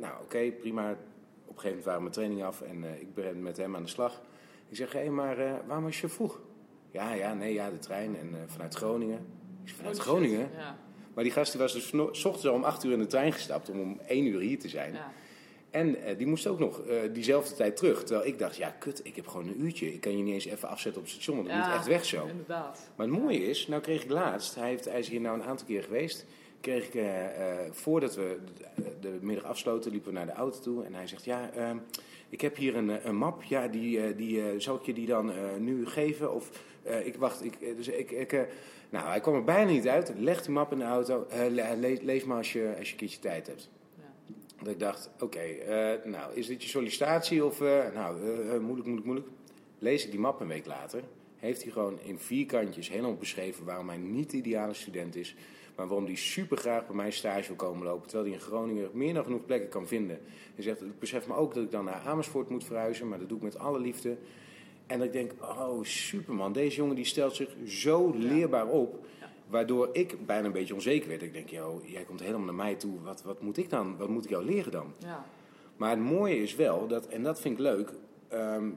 [0.00, 0.90] nou oké, okay, prima.
[0.90, 0.96] Op
[1.56, 4.22] een gegeven moment waren mijn training af en ik ben met hem aan de slag.
[4.68, 6.40] Ik zeg, hé, hey, maar waarom was je vroeg?
[6.90, 9.26] Ja, ja, nee, ja, de trein en vanuit Groningen.
[9.64, 10.50] Ik vanuit oh, Groningen?
[10.56, 10.76] Ja.
[11.14, 13.32] Maar die gast die was dus s ochtends al om acht uur in de trein
[13.32, 14.92] gestapt om om één uur hier te zijn.
[14.92, 15.12] Ja.
[15.74, 18.04] En uh, die moest ook nog uh, diezelfde tijd terug.
[18.04, 19.92] Terwijl ik dacht, ja kut, ik heb gewoon een uurtje.
[19.92, 21.86] Ik kan je niet eens even afzetten op het station, want dat ja, moet echt
[21.86, 22.26] weg zo.
[22.26, 22.90] Inderdaad.
[22.96, 25.46] Maar het mooie is, nou kreeg ik laatst, hij, heeft, hij is hier nou een
[25.46, 26.26] aantal keer geweest...
[26.60, 27.04] kreeg ik, uh,
[27.70, 28.38] voordat we
[28.74, 30.84] de, de, middag afsloten, liepen we naar de auto toe.
[30.84, 31.76] En hij zegt, ja, ehm,
[32.28, 33.42] ik heb hier een, een map.
[33.42, 36.34] Ja, die, die, zal ik je die dan nu geven?
[36.34, 36.50] Of,
[37.04, 38.10] ik wacht, ik, dus ik...
[38.10, 38.48] ik
[38.90, 40.12] nou, hij kwam er bijna niet uit.
[40.16, 41.26] Leg die map in de auto.
[41.32, 43.70] Uh, le lees maar als je, als je een keertje tijd hebt.
[43.96, 44.12] Ja.
[44.58, 47.60] Dat ik dacht, oké, okay, nou, is dit je sollicitatie of...
[47.94, 48.16] Nou,
[48.60, 49.28] moeilijk, moeilijk, moeilijk.
[49.78, 51.02] Lees ik die map een week later.
[51.36, 55.34] heeft hij gewoon in vier kantjes helemaal beschreven waarom hij niet de ideale student is.
[55.76, 58.08] Maar waarom hij super graag bij mij stage wil komen lopen.
[58.08, 60.18] Terwijl hij in Groningen meer dan genoeg plekken kan vinden.
[60.54, 63.08] Hij zegt, ik besef me ook dat ik dan naar Amersfoort moet verhuizen.
[63.08, 64.16] Maar dat doe ik met alle liefde.
[64.86, 69.06] En dat ik denk, oh superman, deze jongen die stelt zich zo leerbaar op.
[69.46, 71.22] Waardoor ik bijna een beetje onzeker werd.
[71.22, 73.00] Ik denk, joh, jij komt helemaal naar mij toe.
[73.02, 73.96] Wat, wat moet ik dan?
[73.96, 74.92] Wat moet ik jou leren dan?
[74.98, 75.24] Ja.
[75.76, 77.92] Maar het mooie is wel, dat, en dat vind ik leuk,
[78.28, 78.70] ehm,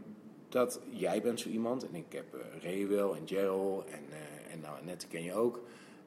[0.50, 1.88] dat jij bent zo iemand.
[1.88, 5.62] En ik heb uh, Rewel en Gerald en, uh, en nou, Annette ken je ook.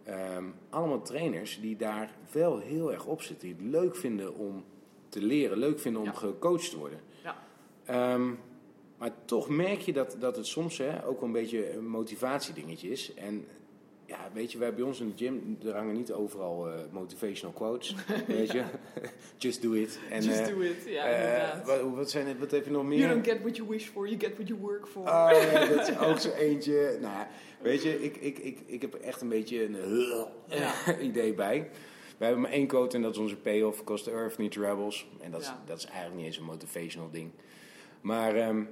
[0.04, 3.48] Ehm, allemaal trainers die daar wel heel erg op zitten.
[3.48, 4.64] Die het leuk vinden om
[5.08, 6.14] te leren, leuk vinden om Ja.
[6.14, 7.00] gecoacht te worden.
[7.22, 7.36] Ja.
[7.84, 8.30] Ehm,
[9.00, 12.90] maar toch merk je dat, dat het soms hè, ook wel een beetje een motivatiedingetje
[12.90, 13.14] is.
[13.14, 13.46] En
[14.06, 17.54] ja, weet je, wij bij ons in de gym, er hangen niet overal eh, motivational
[17.54, 17.94] quotes.
[18.26, 18.62] weet je,
[19.38, 19.98] just do it.
[20.10, 20.76] En, Just eh, do it.
[20.86, 21.66] Ja, eh, inderdaad.
[21.66, 23.08] wat, wat, zijn het, wat heb je nog You meer?
[23.08, 25.02] don't get what you wish for, you get what you work for.
[25.02, 26.98] Oh, ja, dat is ook zo eentje.
[27.00, 27.28] Nou, ja,
[27.60, 29.76] weet je, ik, ik, ik, ik heb echt een beetje een
[30.48, 30.98] Ja.
[30.98, 31.70] idee bij.
[32.18, 33.84] We hebben maar één quote en dat is onze payoff.
[33.84, 35.06] Cost the earth, needs rebels.
[35.20, 37.30] En dat is, dat is eigenlijk niet eens een motivational ding.
[38.00, 38.62] Maar ehm,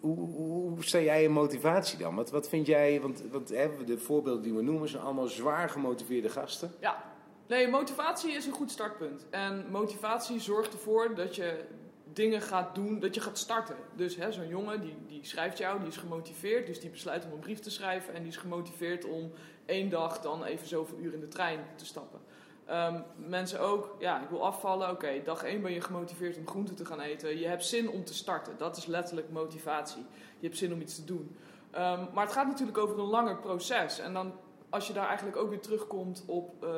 [0.00, 2.14] hoe, hoe, sta jij in motivatie dan?
[2.14, 5.68] Wat, wat vind jij, want, want hè, de voorbeelden die we noemen zijn allemaal zwaar
[5.68, 6.72] gemotiveerde gasten.
[6.80, 7.04] Ja,
[7.46, 9.26] nee, motivatie is een goed startpunt.
[9.30, 11.64] En motivatie zorgt ervoor dat je
[12.12, 13.76] dingen gaat doen, dat je gaat starten.
[13.94, 17.38] Dus zo'n jongen die, die schrijft jou, die is gemotiveerd, dus die besluit om een
[17.38, 19.32] brief te schrijven en die is gemotiveerd om
[19.66, 22.20] één dag dan even zoveel uur in de trein te stappen.
[22.66, 24.90] Ehm, mensen ook, ja, ik wil afvallen.
[24.90, 27.38] Oké, dag 1 ben je gemotiveerd om groente te gaan eten.
[27.38, 28.54] Je hebt zin om te starten.
[28.58, 30.04] Dat is letterlijk motivatie.
[30.38, 31.36] Je hebt zin om iets te doen.
[31.70, 33.98] Ehm, maar het gaat natuurlijk over een langer proces.
[33.98, 34.32] En dan,
[34.70, 36.70] als je daar eigenlijk ook weer terugkomt op eh,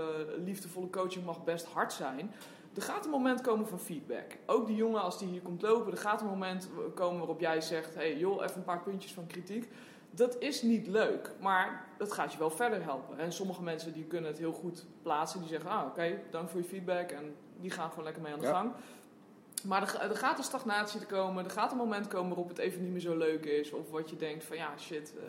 [0.44, 2.33] liefdevolle coaching mag best hard zijn.
[2.74, 4.37] Er gaat een moment komen van feedback.
[4.46, 7.61] Ook die jongen, als die hier komt lopen, er gaat een moment komen waarop jij
[7.61, 9.70] zegt: hey, joh, even een paar puntjes van kritiek.
[10.11, 13.18] Dat is niet leuk, maar dat gaat je wel verder helpen.
[13.18, 15.40] En sommige mensen die kunnen het heel goed plaatsen.
[15.40, 17.11] Die zeggen, ah oké, dank voor je feedback.
[17.11, 18.53] En die gaan gewoon lekker mee aan de Ja.
[18.53, 18.73] gang.
[19.64, 21.44] Maar er, er gaat een stagnatie te komen.
[21.44, 23.71] Er gaat een moment komen waarop het even niet meer zo leuk is.
[23.73, 25.23] Of wat je denkt van, ja shit, eh,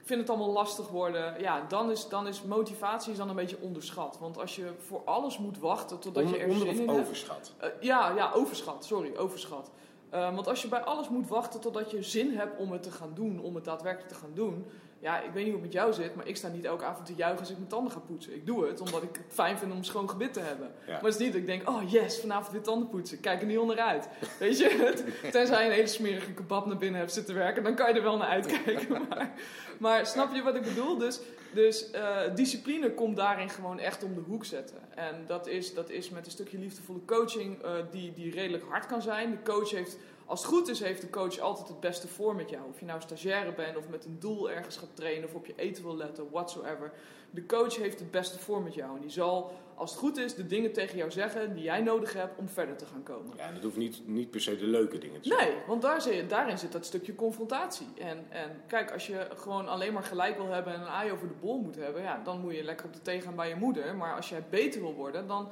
[0.00, 1.40] ik vind het allemaal lastig worden.
[1.40, 4.18] Ja, dan is, dan is motivatie is dan een beetje onderschat.
[4.20, 7.00] Want als je voor alles moet wachten totdat je er zin of in hebt...
[7.00, 7.54] overschat?
[7.58, 8.84] Eh, ja, ja, overschat.
[8.84, 9.70] Sorry, overschat.
[10.10, 12.90] Eh, want als je bij alles moet wachten totdat je zin hebt om het te
[12.90, 14.66] gaan doen, om het daadwerkelijk te gaan doen.
[15.06, 17.06] Ja, ik weet niet hoe het met jou zit, maar ik sta niet elke avond
[17.06, 18.34] te juichen als ik mijn tanden ga poetsen.
[18.34, 20.72] Ik doe het omdat ik het fijn vind om schoon gebit te hebben.
[20.86, 20.92] Ja.
[20.92, 23.16] Maar het is niet dat ik denk, oh yes, vanavond weer tanden poetsen.
[23.16, 24.08] Ik Kijk er niet onderuit.
[24.38, 27.74] Weet je, het- tenzij je een hele smerige kebab naar binnen hebt zitten werken, dan
[27.74, 28.88] kan je er wel naar uitkijken.
[29.08, 29.30] Maar,
[29.78, 30.98] maar snap je wat ik bedoel?
[30.98, 31.20] Dus,
[31.54, 34.76] dus eh, discipline komt daarin gewoon echt om de hoek zetten.
[34.94, 38.86] En dat is, dat is met een stukje liefdevolle coaching eh, die, die redelijk hard
[38.86, 39.30] kan zijn.
[39.30, 42.50] De coach heeft, als het goed is, heeft de coach altijd het beste voor met
[42.50, 42.62] jou.
[42.68, 45.52] Of je nou stagiaire bent of met een doel ergens gaat trainen of op je
[45.56, 46.92] eten wil letten, whatsoever.
[47.30, 48.96] De coach heeft het beste voor met jou.
[48.96, 52.12] En die zal, als het goed is, de dingen tegen jou zeggen die jij nodig
[52.12, 53.36] hebt om verder te gaan komen.
[53.36, 55.48] Ja, en dat hoeft niet, niet per se de leuke dingen te zijn.
[55.48, 57.86] Nee, want daar zit, daarin zit dat stukje confrontatie.
[57.98, 61.28] En, en kijk, als je gewoon alleen maar gelijk wil hebben en een aai over
[61.28, 63.54] de bol moet hebben, ja, dan moet je lekker op de thee gaan bij je
[63.54, 63.96] moeder.
[63.96, 65.48] Maar als jij beter wil worden, dan,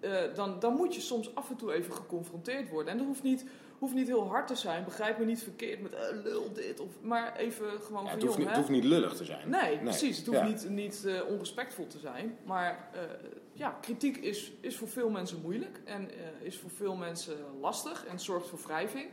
[0.00, 2.92] eh, dan, dan moet je soms af en toe even geconfronteerd worden.
[2.92, 3.44] En dat hoeft niet,
[3.78, 4.84] hoeft niet heel hard te zijn.
[4.84, 6.80] Begrijp me niet verkeerd met eh, lul dit.
[6.80, 9.48] Of, maar even gewoon Ja, van het, hoeft niet, het hoeft niet lullig te zijn.
[9.48, 10.16] Nee, precies.
[10.16, 10.46] Het hoeft Ja.
[10.46, 12.38] niet, niet eh, onrespectvol te zijn.
[12.44, 13.00] Maar eh,
[13.52, 15.80] ja, kritiek is, is voor veel mensen moeilijk.
[15.84, 16.10] En
[16.42, 18.06] is voor veel mensen lastig.
[18.06, 19.06] En zorgt voor wrijving.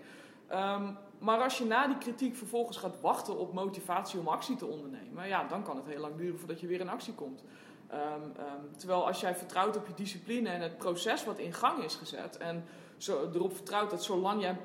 [0.47, 4.65] Ehm, maar als je na die kritiek vervolgens gaat wachten op motivatie om actie te
[4.65, 5.28] ondernemen...
[5.28, 7.43] Ja, dan kan het heel lang duren voordat je weer in actie komt.
[7.88, 8.01] Ehm,
[8.38, 11.95] ehm, terwijl als jij vertrouwt op je discipline en het proces wat in gang is
[11.95, 12.38] gezet...
[12.38, 12.65] en
[12.97, 14.58] zo, erop vertrouwt dat zolang jij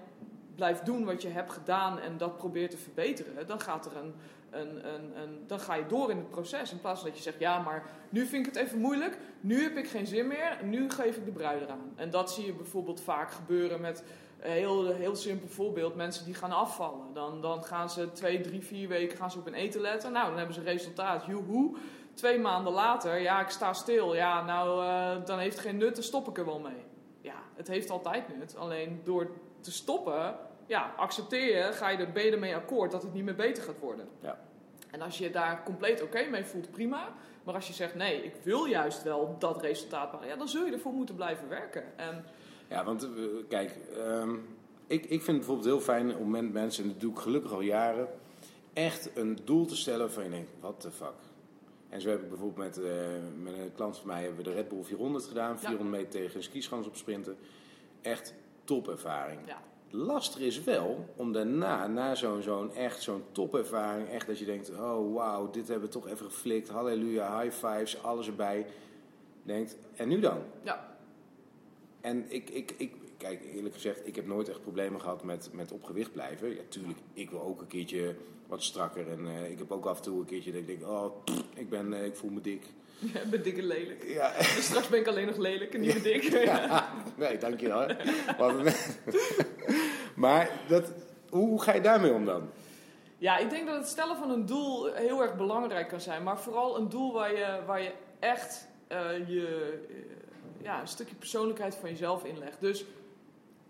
[0.54, 3.46] blijft doen wat je hebt gedaan en dat probeert te verbeteren...
[3.46, 4.14] dan gaat er een
[4.50, 6.72] een, een, een, dan ga je door in het proces.
[6.72, 9.18] In plaats van dat je zegt, ja, maar nu vind ik het even moeilijk.
[9.40, 10.58] Nu heb ik geen zin meer.
[10.62, 11.92] Nu geef ik de brui eraan.
[11.96, 14.04] En dat zie je bijvoorbeeld vaak gebeuren met
[14.40, 15.94] een heel, heel simpel voorbeeld.
[15.94, 17.14] Mensen die gaan afvallen.
[17.14, 20.12] Dan, dan gaan ze twee, drie, vier weken gaan ze op hun eten letten.
[20.12, 21.26] Nou, dan hebben ze resultaat.
[21.26, 21.76] Joehoe.
[22.14, 24.14] Twee maanden later, ja, ik sta stil.
[24.14, 25.94] Ja, nou, eh, dan heeft het geen nut.
[25.94, 26.84] Dan stop ik er wel mee.
[27.60, 28.56] Het heeft altijd nut.
[28.56, 33.12] Alleen door te stoppen ja, accepteer je, ga je er beter mee akkoord dat het
[33.12, 34.08] niet meer beter gaat worden.
[34.20, 34.38] Ja.
[34.90, 37.14] En als je daar compleet oké mee voelt, prima.
[37.44, 40.66] Maar als je zegt, nee, ik wil juist wel dat resultaat behalen, ja, dan zul
[40.66, 41.98] je ervoor moeten blijven werken.
[41.98, 42.24] En
[42.68, 43.10] Ja, want eh,
[43.48, 44.34] kijk, ehm,
[44.86, 47.52] ik, ik vind het bijvoorbeeld heel fijn om met mensen, en dat doe ik gelukkig
[47.52, 48.08] al jaren,
[48.72, 51.14] echt een doel te stellen van je denkt, what the fuck.
[51.90, 52.92] En zo heb ik bijvoorbeeld met, eh,
[53.42, 56.36] met een klant van mij hebben we de Red Bull 400 gedaan, 400 meter tegen
[56.36, 57.36] een skischans op sprinten.
[58.00, 59.40] Echt topervaring.
[59.46, 64.44] ja, lastig is wel om daarna, na zo'n zo'n echt zo'n topervaring, echt dat je
[64.44, 68.66] denkt, oh wauw, dit hebben we toch even geflikt, halleluja, high fives, alles erbij.
[69.42, 70.38] Denkt, en nu dan?
[70.62, 70.96] Ja.
[72.00, 75.72] En ik, ik, ik, kijk, eerlijk gezegd, ik heb nooit echt problemen gehad met, met
[75.72, 76.48] op gewicht blijven.
[76.48, 78.14] Ja, tuurlijk, ik wil ook een keertje
[78.46, 79.10] wat strakker.
[79.10, 81.42] En eh, ik heb ook af en toe een keertje dat ik denk, oh, pff,
[81.54, 82.62] ik, ben, eh, ik voel me dik.
[82.98, 84.04] Ja, ik ben dik en lelijk.
[84.06, 86.22] Ja, Dus straks ben ik alleen nog lelijk en niet meer dik.
[86.44, 86.92] ja.
[87.16, 87.86] nee, dankjewel.
[88.38, 88.76] Maar,
[90.14, 90.92] maar dat,
[91.30, 92.50] hoe ga je daarmee om dan?
[93.18, 96.22] Ja, ik denk dat het stellen van een doel heel erg belangrijk kan zijn.
[96.22, 99.78] Maar vooral een doel waar je, waar je echt eh, je,
[100.62, 102.60] ja, een stukje persoonlijkheid van jezelf inlegt.
[102.60, 102.84] Dus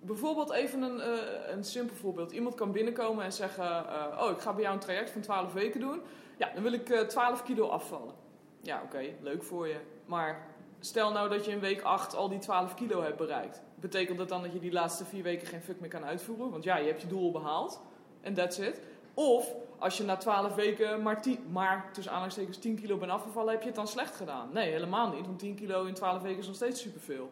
[0.00, 2.32] bijvoorbeeld even een, eh, een simpel voorbeeld.
[2.32, 3.88] Iemand kan binnenkomen en zeggen...
[3.88, 6.00] eh, oh, ik ga bij jou een traject van 12 weken doen.
[6.36, 8.14] Ja, dan wil ik eh 12 kilo afvallen.
[8.62, 9.76] Ja, oké, leuk voor je.
[10.04, 10.46] Maar
[10.80, 13.62] stel nou dat je in week 8 al die 12 kilo hebt bereikt.
[13.74, 16.50] Betekent dat dan dat je die laatste vier weken geen fuck meer kan uitvoeren?
[16.50, 17.80] Want ja, je hebt je doel behaald.
[18.20, 18.80] En that's it.
[19.14, 23.52] Of als je na 12 weken maar, 10, maar tussen aanhalingstekens 10 kilo bent afgevallen,
[23.52, 24.48] heb je het dan slecht gedaan?
[24.52, 25.26] Nee, helemaal niet.
[25.26, 27.30] Want 10 kilo in 12 weken is nog steeds superveel.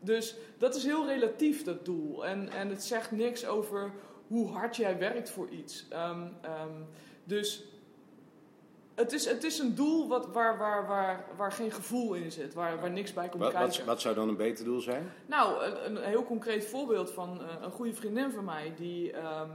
[0.00, 2.26] Dus dat is heel relatief, dat doel.
[2.26, 3.90] En, en het zegt niks over
[4.26, 5.86] hoe hard jij werkt voor iets.
[5.88, 6.82] Ehm, ehm,
[7.24, 7.64] dus
[8.94, 12.54] het is, het is een doel wat, waar, waar, waar, waar geen gevoel in zit,
[12.54, 13.76] waar, waar niks bij komt Wat, kijken.
[13.76, 15.12] wat, wat zou dan een beter doel zijn?
[15.26, 18.72] Nou, een, een heel concreet voorbeeld van eh, een goede vriendin van mij.
[18.76, 19.50] Die, ehm,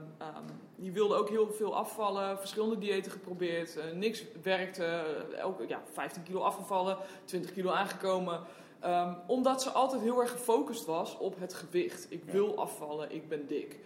[0.76, 3.78] die wilde ook heel veel afvallen, verschillende diëten geprobeerd.
[3.78, 5.04] eh, niks werkte,
[5.38, 8.42] elke, ja, 15 kilo afgevallen, 20 kilo aangekomen.
[8.84, 12.06] Ehm, omdat ze altijd heel erg gefocust was op het gewicht.
[12.10, 13.80] Ik wil afvallen, ik ben dik.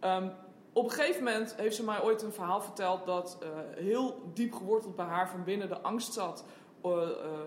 [0.00, 0.28] Ehm,
[0.72, 3.48] op een gegeven moment heeft ze mij ooit een verhaal verteld dat eh,
[3.82, 6.44] heel diep geworteld bij haar van binnen de angst zat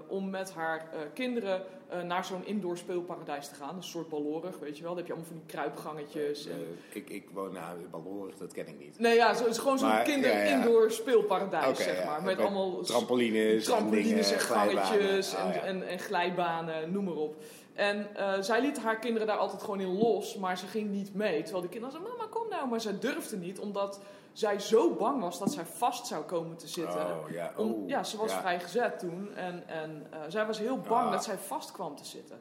[0.08, 3.76] om met haar eh, kinderen eh, naar zo'n indoor speelparadijs te gaan.
[3.76, 4.92] Een soort ballorig, weet je wel.
[4.92, 6.48] Dan heb je allemaal van die kruipgangetjes.
[6.48, 6.52] En...
[6.52, 9.00] Eh, ik, ik woon nou, Balhorig, dat ken ik niet.
[9.00, 10.56] Nee, ja, zo, het is gewoon zo'n Maar, kinder ja, ja.
[10.56, 12.24] indoor speelparadijs, zeg maar.
[12.24, 15.62] Met Met allemaal Trampolines, trampolines en gangetjes en, Oh, ja.
[15.62, 17.36] en, en glijbanen, noem maar op.
[17.78, 21.14] En eh, zij liet haar kinderen daar altijd gewoon in los, maar ze ging niet
[21.14, 21.42] mee.
[21.42, 22.68] Terwijl de kinderen zeiden, mama kom nou.
[22.68, 24.00] Maar zij durfde niet, omdat
[24.38, 27.02] zij zo bang was dat zij vast zou komen te zitten.
[27.02, 27.52] Oh, ja.
[27.56, 28.40] Om, oh, ja, ze was ja.
[28.40, 31.12] vrijgezet toen en, en eh, zij was heel bang Ah.
[31.12, 32.40] dat zij vast kwam te zitten.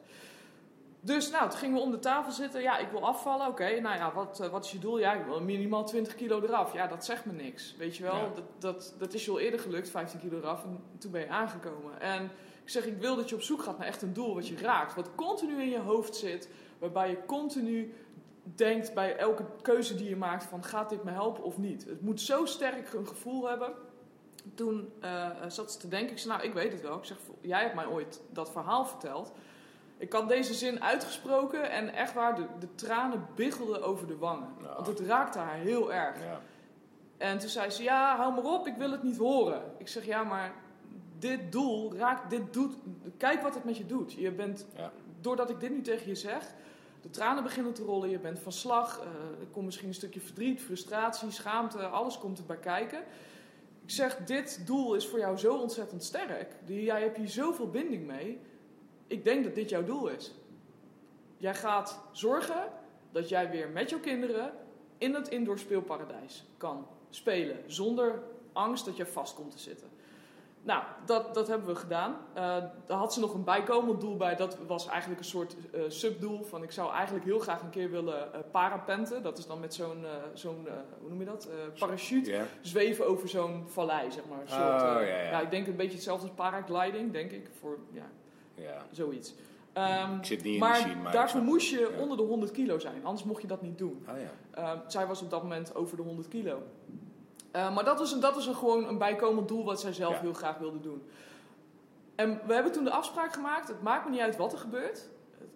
[0.99, 2.61] Dus nou, toen gingen we om de tafel zitten.
[2.61, 3.47] Ja, ik wil afvallen.
[3.47, 4.99] Oké, nou ja, wat, eh, wat is je doel?
[4.99, 6.73] Ja, ik wil minimaal 20 kilo eraf.
[6.73, 7.75] Ja, dat zegt me niks.
[7.77, 8.29] Weet je wel, Ja.
[8.35, 10.63] dat, dat, dat is je al eerder gelukt, 15 kilo eraf.
[10.63, 12.01] En toen ben je aangekomen.
[12.01, 12.23] En
[12.63, 14.57] ik zeg, ik wil dat je op zoek gaat naar echt een doel wat je
[14.57, 14.95] raakt.
[14.95, 16.49] Wat continu in je hoofd zit.
[16.79, 17.93] Waarbij je continu
[18.55, 21.85] denkt bij elke keuze die je maakt van gaat dit me helpen of niet.
[21.85, 23.73] Het moet zo sterk een gevoel hebben.
[24.53, 26.97] Toen eh, zat ze te denken, ik zei nou ik weet het wel.
[26.97, 29.31] Ik zeg jij hebt mij ooit dat verhaal verteld.
[29.97, 34.49] Ik had deze zin uitgesproken en echt waar, de, de tranen biggelden over de wangen.
[34.61, 34.73] Ja.
[34.75, 36.23] Want het raakte haar heel erg.
[36.23, 36.41] Ja.
[37.17, 39.61] En toen zei ze, ja, hou maar op, ik wil het niet horen.
[39.77, 40.53] Ik zeg, ja, maar
[41.19, 42.75] dit doel raakt, dit doet,
[43.17, 44.13] kijk wat het met je doet.
[44.13, 44.91] Je bent, Ja.
[45.21, 46.53] doordat ik dit nu tegen je zeg,
[47.01, 49.05] de tranen beginnen te rollen, je bent van slag, eh,
[49.39, 53.03] er komt misschien een stukje verdriet, frustratie, schaamte, alles komt erbij kijken.
[53.83, 56.55] Ik zeg, dit doel is voor jou zo ontzettend sterk.
[56.65, 58.39] Jij hebt hier zoveel binding mee.
[59.07, 60.33] Ik denk dat dit jouw doel is.
[61.37, 62.71] Jij gaat zorgen
[63.11, 64.53] dat jij weer met jouw kinderen
[64.97, 67.63] in het indoor speelparadijs kan spelen.
[67.65, 69.89] Zonder angst dat je vast komt te zitten.
[70.67, 72.15] Nou, dat, dat hebben we gedaan.
[72.33, 72.43] Eh,
[72.85, 74.35] daar had ze nog een bijkomend doel bij.
[74.35, 76.43] Dat was eigenlijk een soort eh, subdoel.
[76.43, 79.23] Van ik zou eigenlijk heel graag een keer willen eh, parapenten.
[79.23, 80.67] Dat is dan met zo'n, zo'n
[80.99, 81.49] hoe noem je dat?
[81.79, 82.41] Parachute.
[82.61, 84.41] Zweven over zo'n vallei, zeg maar.
[84.41, 85.41] Een soort, Oh, ja, ja.
[85.41, 87.49] ik denk een beetje hetzelfde als paragliding, denk ik.
[87.59, 87.77] Voor,
[88.55, 89.33] ja, zoiets.
[89.73, 91.11] Ehm, Ik zit niet in maar de scene, maar...
[91.11, 93.05] daarvoor moest je onder de 100 kilo zijn.
[93.05, 94.05] Anders mocht je dat niet doen.
[94.09, 94.31] Oh ja.
[94.61, 96.61] Ehm, zij was op dat moment over de 100 kilo.
[97.51, 100.13] Eh, maar dat was, een, dat was een, gewoon een bijkomend doel wat zij zelf
[100.13, 100.19] Ja.
[100.19, 101.09] heel graag wilde doen.
[102.15, 105.07] En we hebben toen de afspraak gemaakt: het maakt me niet uit wat er gebeurt.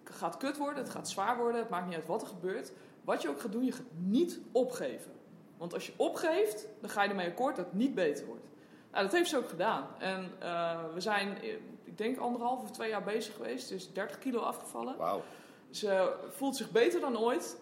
[0.04, 2.72] Het gaat kut worden, het gaat zwaar worden, het maakt niet uit wat er gebeurt.
[3.04, 5.12] Wat je ook gaat doen, je gaat niet opgeven.
[5.56, 8.46] Want als je opgeeft, dan ga je ermee akkoord dat het niet beter wordt.
[8.92, 9.86] Nou, dat heeft ze ook gedaan.
[9.98, 11.52] En eh, we zijn, eh,
[11.84, 13.68] ik denk anderhalf of twee jaar bezig geweest.
[13.68, 14.96] Ze is 30 kilo afgevallen.
[14.96, 15.22] Wauw.
[15.70, 17.56] Ze voelt zich beter dan ooit.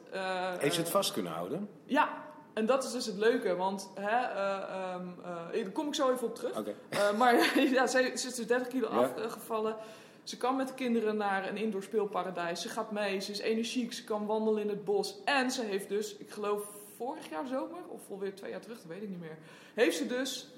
[0.58, 1.68] Heeft ze het vast kunnen houden?
[1.84, 2.08] ja,
[2.54, 5.06] en dat is dus het leuke, want hè, eh, ehm,
[5.52, 6.62] eh, daar kom ik zo even op terug.
[6.88, 7.34] Eh, maar
[7.72, 9.12] ja, ze, ze is dus 30 kilo Ja.
[9.24, 9.76] afgevallen.
[10.22, 12.60] Ze kan met de kinderen naar een indoor speelparadijs.
[12.62, 15.16] Ze gaat mee, ze is energiek, ze kan wandelen in het bos.
[15.24, 16.64] En ze heeft dus, ik geloof
[16.96, 19.38] vorig jaar zomer, of alweer twee jaar terug, dat weet ik niet meer.
[19.74, 20.48] Heeft ze dus,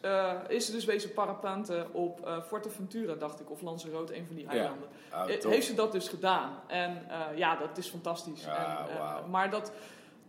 [0.49, 4.89] is ze dus wezen parapenten op Forteventura, dacht ik, of Lanzarote, een van die eilanden.
[5.41, 5.51] Top.
[5.51, 6.61] heeft ze dat dus gedaan.
[6.67, 8.45] En ja, dat is fantastisch.
[8.45, 9.73] Ja, en, maar dat,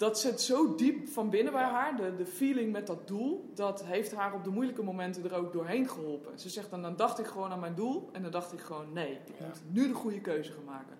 [0.03, 3.83] dat zit zo diep van binnen bij haar, de, de feeling met dat doel, dat
[3.83, 6.39] heeft haar op de moeilijke momenten er ook doorheen geholpen.
[6.39, 8.93] Ze zegt dan, dan dacht ik gewoon aan mijn doel en dan dacht ik gewoon,
[8.93, 9.45] nee, ik Ja.
[9.45, 10.97] moet nu de goede keuze gaan maken.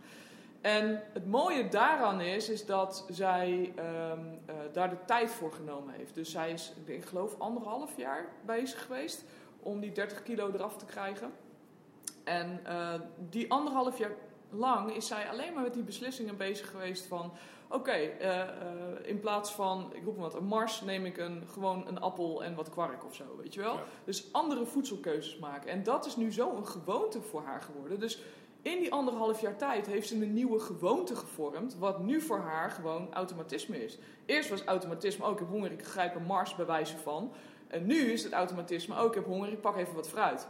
[0.61, 5.93] En het mooie daaraan is, is dat zij ehm, eh, daar de tijd voor genomen
[5.93, 6.15] heeft.
[6.15, 9.23] Dus zij is, ik geloof, anderhalf jaar bezig geweest
[9.59, 11.31] om die 30 kilo eraf te krijgen.
[12.23, 12.93] En eh,
[13.29, 14.11] die anderhalf jaar
[14.49, 17.31] lang is zij alleen maar met die beslissingen bezig geweest van...
[17.73, 18.47] Oké, eh, eh,
[19.03, 22.55] in plaats van, ik roep wat, een mars neem ik een, gewoon een appel en
[22.55, 23.73] wat kwark of zo, weet je wel?
[23.73, 23.83] Ja.
[24.03, 25.71] Dus andere voedselkeuzes maken.
[25.71, 27.99] En dat is nu zo een gewoonte voor haar geworden.
[27.99, 28.21] Dus
[28.62, 32.71] in die anderhalf jaar tijd heeft ze een nieuwe gewoonte gevormd, wat nu voor haar
[32.71, 33.97] gewoon automatisme is.
[34.25, 37.31] Eerst was automatisme, oh ik heb honger, ik grijp een mars bij wijze van.
[37.67, 40.47] En nu is het automatisme, oh ik heb honger, ik pak even wat fruit.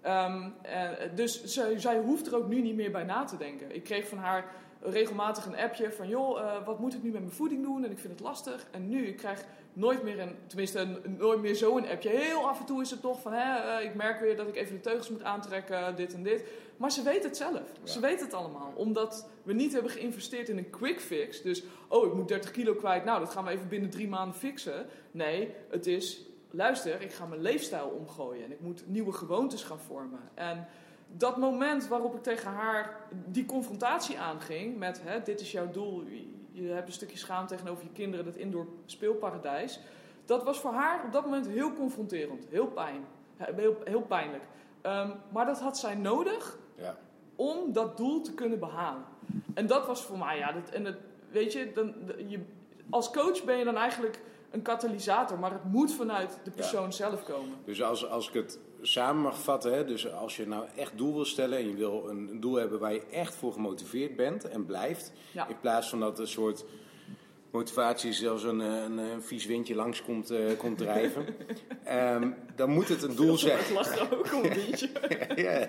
[0.00, 3.74] Ehm, eh, dus zij, zij hoeft er ook nu niet meer bij na te denken.
[3.74, 6.08] Ik kreeg van haar regelmatig een appje van...
[6.08, 7.84] joh, eh, wat moet ik nu met mijn voeding doen?
[7.84, 8.66] En ik vind het lastig.
[8.70, 10.36] En nu, ik krijg nooit meer een...
[10.46, 12.08] tenminste, een- nooit meer zo'n appje.
[12.08, 13.32] Heel af en toe is het toch van...
[13.32, 16.44] Hè, eh, ik merk weer dat ik even de teugels moet aantrekken, dit en dit.
[16.76, 17.52] Maar ze weet het zelf.
[17.84, 17.90] Ja.
[17.90, 18.72] Ze weet het allemaal.
[18.74, 21.42] Omdat we niet hebben geïnvesteerd in een quick fix.
[21.42, 23.04] Dus, oh, ik moet 30 kilo kwijt.
[23.04, 24.86] Nou, dat gaan we even binnen drie maanden fixen.
[25.10, 26.24] Nee, het is...
[26.52, 28.44] Luister, ik ga mijn leefstijl omgooien.
[28.44, 30.20] En ik moet nieuwe gewoontes gaan vormen.
[30.34, 30.66] En
[31.16, 32.96] dat moment waarop ik tegen haar
[33.26, 36.04] die confrontatie aanging met hè, dit is jouw doel,
[36.52, 39.80] je hebt een stukje schaam tegenover je kinderen, dat indoor speelparadijs.
[40.24, 43.04] Dat was voor haar op dat moment heel confronterend, heel pijn,
[43.36, 44.42] heel, heel pijnlijk.
[44.80, 46.96] Ehm, maar dat had zij nodig Ja.
[47.36, 49.04] om dat doel te kunnen behalen.
[49.54, 50.98] En dat was voor mij, ja, dat, en
[51.30, 51.94] weet je, dan,
[52.26, 52.40] je,
[52.90, 54.20] als coach ben je dan eigenlijk
[54.50, 57.56] een katalysator, maar het moet vanuit de persoon zelf komen.
[57.64, 61.14] Dus als, als ik het samen mag vatten, hè, dus als je nou echt doel
[61.14, 64.48] wil stellen en je wil een, een doel hebben waar je echt voor gemotiveerd bent
[64.48, 65.48] en blijft, Ja.
[65.48, 66.64] in plaats van dat een soort
[67.50, 71.24] motivatie zelfs een, eh, een, een vies windje langs komt, eh, komt drijven,
[71.84, 73.58] ehm, dan moet het een doel zijn.
[73.58, 74.88] Ik er ook om een beetje.
[75.36, 75.68] ja,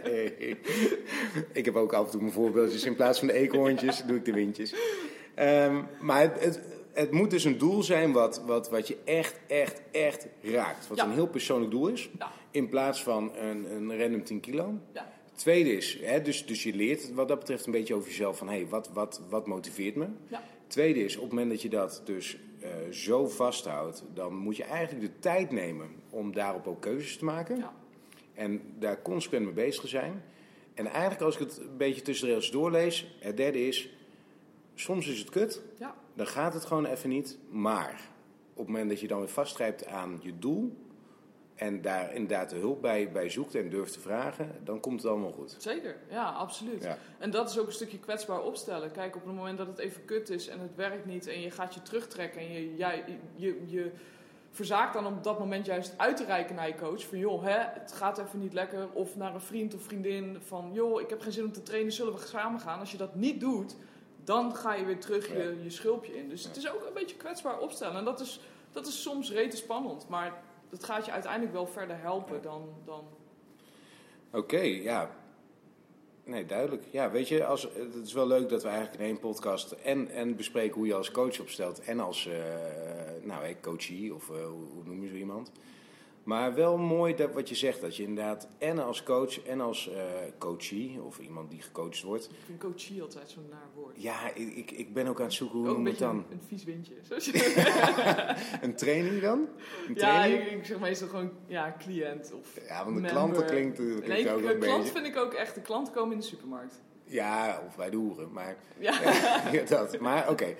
[1.54, 2.84] ik heb ook af en toe mijn voorbeeldjes.
[2.84, 4.74] In plaats van de eekhoorntjes doe ik de windjes.
[5.36, 6.62] Ehm, maar het, het,
[6.94, 10.88] het moet dus een doel zijn wat, wat, wat je echt, echt, echt raakt.
[10.88, 11.04] Wat Ja.
[11.06, 12.10] een heel persoonlijk doel is.
[12.20, 12.32] Ja.
[12.52, 14.74] In plaats van een, een random 10 kilo.
[14.94, 15.12] Ja.
[15.36, 18.38] Tweede is, hè, dus, dus je leert wat dat betreft een beetje over jezelf.
[18.38, 20.08] Van, hé, wat, wat, wat motiveert me?
[20.28, 20.44] Ja.
[20.68, 24.04] Tweede is, op het moment dat je dat dus eh, zo vasthoudt...
[24.14, 27.58] dan moet je eigenlijk de tijd nemen om daarop ook keuzes te maken.
[27.58, 27.74] Ja.
[28.34, 30.24] En daar consequent mee bezig zijn.
[30.74, 33.16] En eigenlijk als ik het een beetje tussen de rails doorlees...
[33.20, 33.90] Het derde is,
[34.82, 35.62] soms is het kut.
[35.78, 35.96] Ja.
[36.14, 37.38] Dan gaat het gewoon even niet.
[37.50, 38.00] Maar
[38.52, 40.78] op het moment dat je dan weer vastgrijpt aan je doel...
[41.56, 44.60] en daar inderdaad de hulp bij, bij zoekt en durft te vragen...
[44.64, 45.56] dan komt het allemaal goed.
[45.60, 46.84] Zeker, ja, absoluut.
[46.84, 46.98] Ja.
[47.18, 48.92] En dat is ook een stukje kwetsbaar opstellen.
[48.92, 51.52] Kijk, op het moment dat het even kut is en het werkt niet en je
[51.52, 53.92] gaat je terugtrekken en je, jij, je, je
[54.52, 57.06] verzaakt dan op dat moment juist uit te reiken naar je coach.
[57.06, 58.90] Van joh, hè, het gaat even niet lekker.
[58.94, 61.92] Of naar een vriend of vriendin van joh, ik heb geen zin om te trainen,
[61.92, 62.80] zullen we samen gaan?
[62.80, 63.76] Als je dat niet doet,
[64.24, 66.30] dan ga je weer terug je, je schulpje in.
[66.30, 67.98] Dus het is ook een beetje kwetsbaar opstellen.
[67.98, 68.40] En dat is,
[68.72, 72.70] dat is soms rete spannend, maar dat gaat je uiteindelijk wel verder helpen dan...
[72.86, 73.04] dan
[74.32, 75.10] Oké, ja.
[76.24, 76.84] Nee, duidelijk.
[76.92, 80.10] Ja, weet je, als, het is wel leuk dat we eigenlijk in één podcast en,
[80.10, 82.34] en bespreken hoe je als coach opstelt en als eh,
[83.22, 85.52] nou, eh, coachie of eh, hoe, hoe noem je zo iemand.
[86.24, 89.90] Maar wel mooi dat wat je zegt, dat je inderdaad en als coach en als
[89.90, 90.04] eh
[90.38, 92.26] coachie of iemand die gecoacht wordt.
[92.26, 94.02] ik vind coachie altijd zo'n naar woord.
[94.02, 96.16] Ja, ik, ik- ben ook aan het zoeken hoe een noem het beetje dan.
[96.16, 96.94] een, een vies windje.
[97.08, 99.40] Zoals je- Een training dan?
[99.88, 100.44] Een ja, training?
[100.46, 103.12] ik, ik zeg meestal gewoon ja, cliënt of Ja, want de member.
[103.12, 104.92] klanten klinkt, klinkt Nee, ook de een klant beetje.
[105.00, 105.56] vind ik ook echt.
[105.56, 106.82] De klanten komen in de supermarkt.
[107.12, 108.56] Ja, of bij de hoeren, maar...
[108.80, 108.94] Ja,
[109.52, 110.00] Ja, dat.
[110.00, 110.56] Maar oké,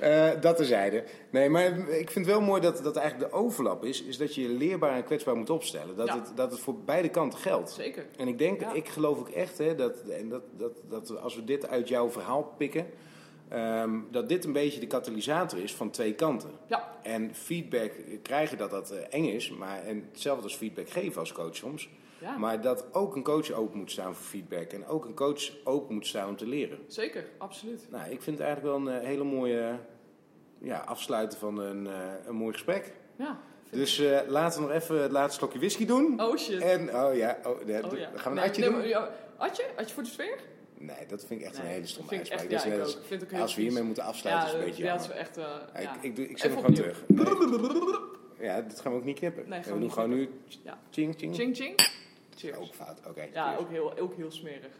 [0.00, 1.04] Eh, dat terzijde.
[1.30, 4.34] Nee, maar ik vind het wel mooi dat, dat eigenlijk de overlap is, is dat
[4.34, 5.96] je je leerbaar en kwetsbaar moet opstellen.
[5.96, 6.14] Dat, Ja.
[6.14, 7.70] het, dat het voor beide kanten geldt.
[7.70, 8.06] zeker.
[8.16, 8.72] En ik denk, Ja.
[8.72, 12.10] ik geloof ook echt, hè, dat, en dat, dat, dat als we dit uit jouw
[12.10, 12.86] verhaal pikken,
[13.48, 16.50] ehm, dat dit een beetje de katalysator is van twee kanten.
[16.66, 21.20] Ja, En feedback krijgen dat dat eh, eng is, maar en hetzelfde als feedback geven
[21.20, 21.88] als coach soms.
[22.20, 25.50] Ja Maar dat ook een coach open moet staan voor feedback en ook een coach
[25.64, 26.78] open moet staan om te leren.
[26.86, 27.24] zeker.
[27.38, 27.86] Absoluut.
[27.90, 29.78] Nou, ik vind het eigenlijk wel een eh, hele mooie
[30.58, 31.92] ja, afsluiten van een, eh,
[32.26, 32.92] een mooi gesprek.
[33.16, 33.40] Ja.
[33.70, 36.22] Dus eh, laten we nog even het laatste slokje whisky doen.
[36.22, 36.60] Oh shit.
[36.62, 38.10] En, oh ja, oh, nee, Oh, ja.
[38.14, 38.88] gaan we een atje nee, doen?
[38.88, 39.64] ja, Atje?
[39.76, 40.38] Atje voor de sfeer?
[40.78, 42.40] Nee, dat vind ik echt een hele stomme uitspraak.
[42.40, 43.04] echt- Dat is ja, ik als- ook.
[43.04, 45.00] Vind ik ook heel als we hiermee moeten afsluiten, is het een beetje ja, dat
[45.00, 45.24] is jammer.
[45.26, 45.36] echt...
[45.36, 45.94] Ja, ja.
[46.02, 47.04] ik, ik, ik zet hem gewoon terug.
[47.06, 47.26] Nee.
[48.40, 49.48] Ja, dit gaan we ook niet knippen.
[49.48, 50.30] Nee, we doen gewoon nu
[50.62, 50.78] Ja.
[50.90, 51.34] ching ching.
[51.34, 51.74] Ching ching.
[52.40, 52.58] Cheers.
[52.58, 53.22] Ook fout, oké.
[53.32, 53.58] Ja, cheers.
[53.60, 54.72] ook heel, ook heel smerig.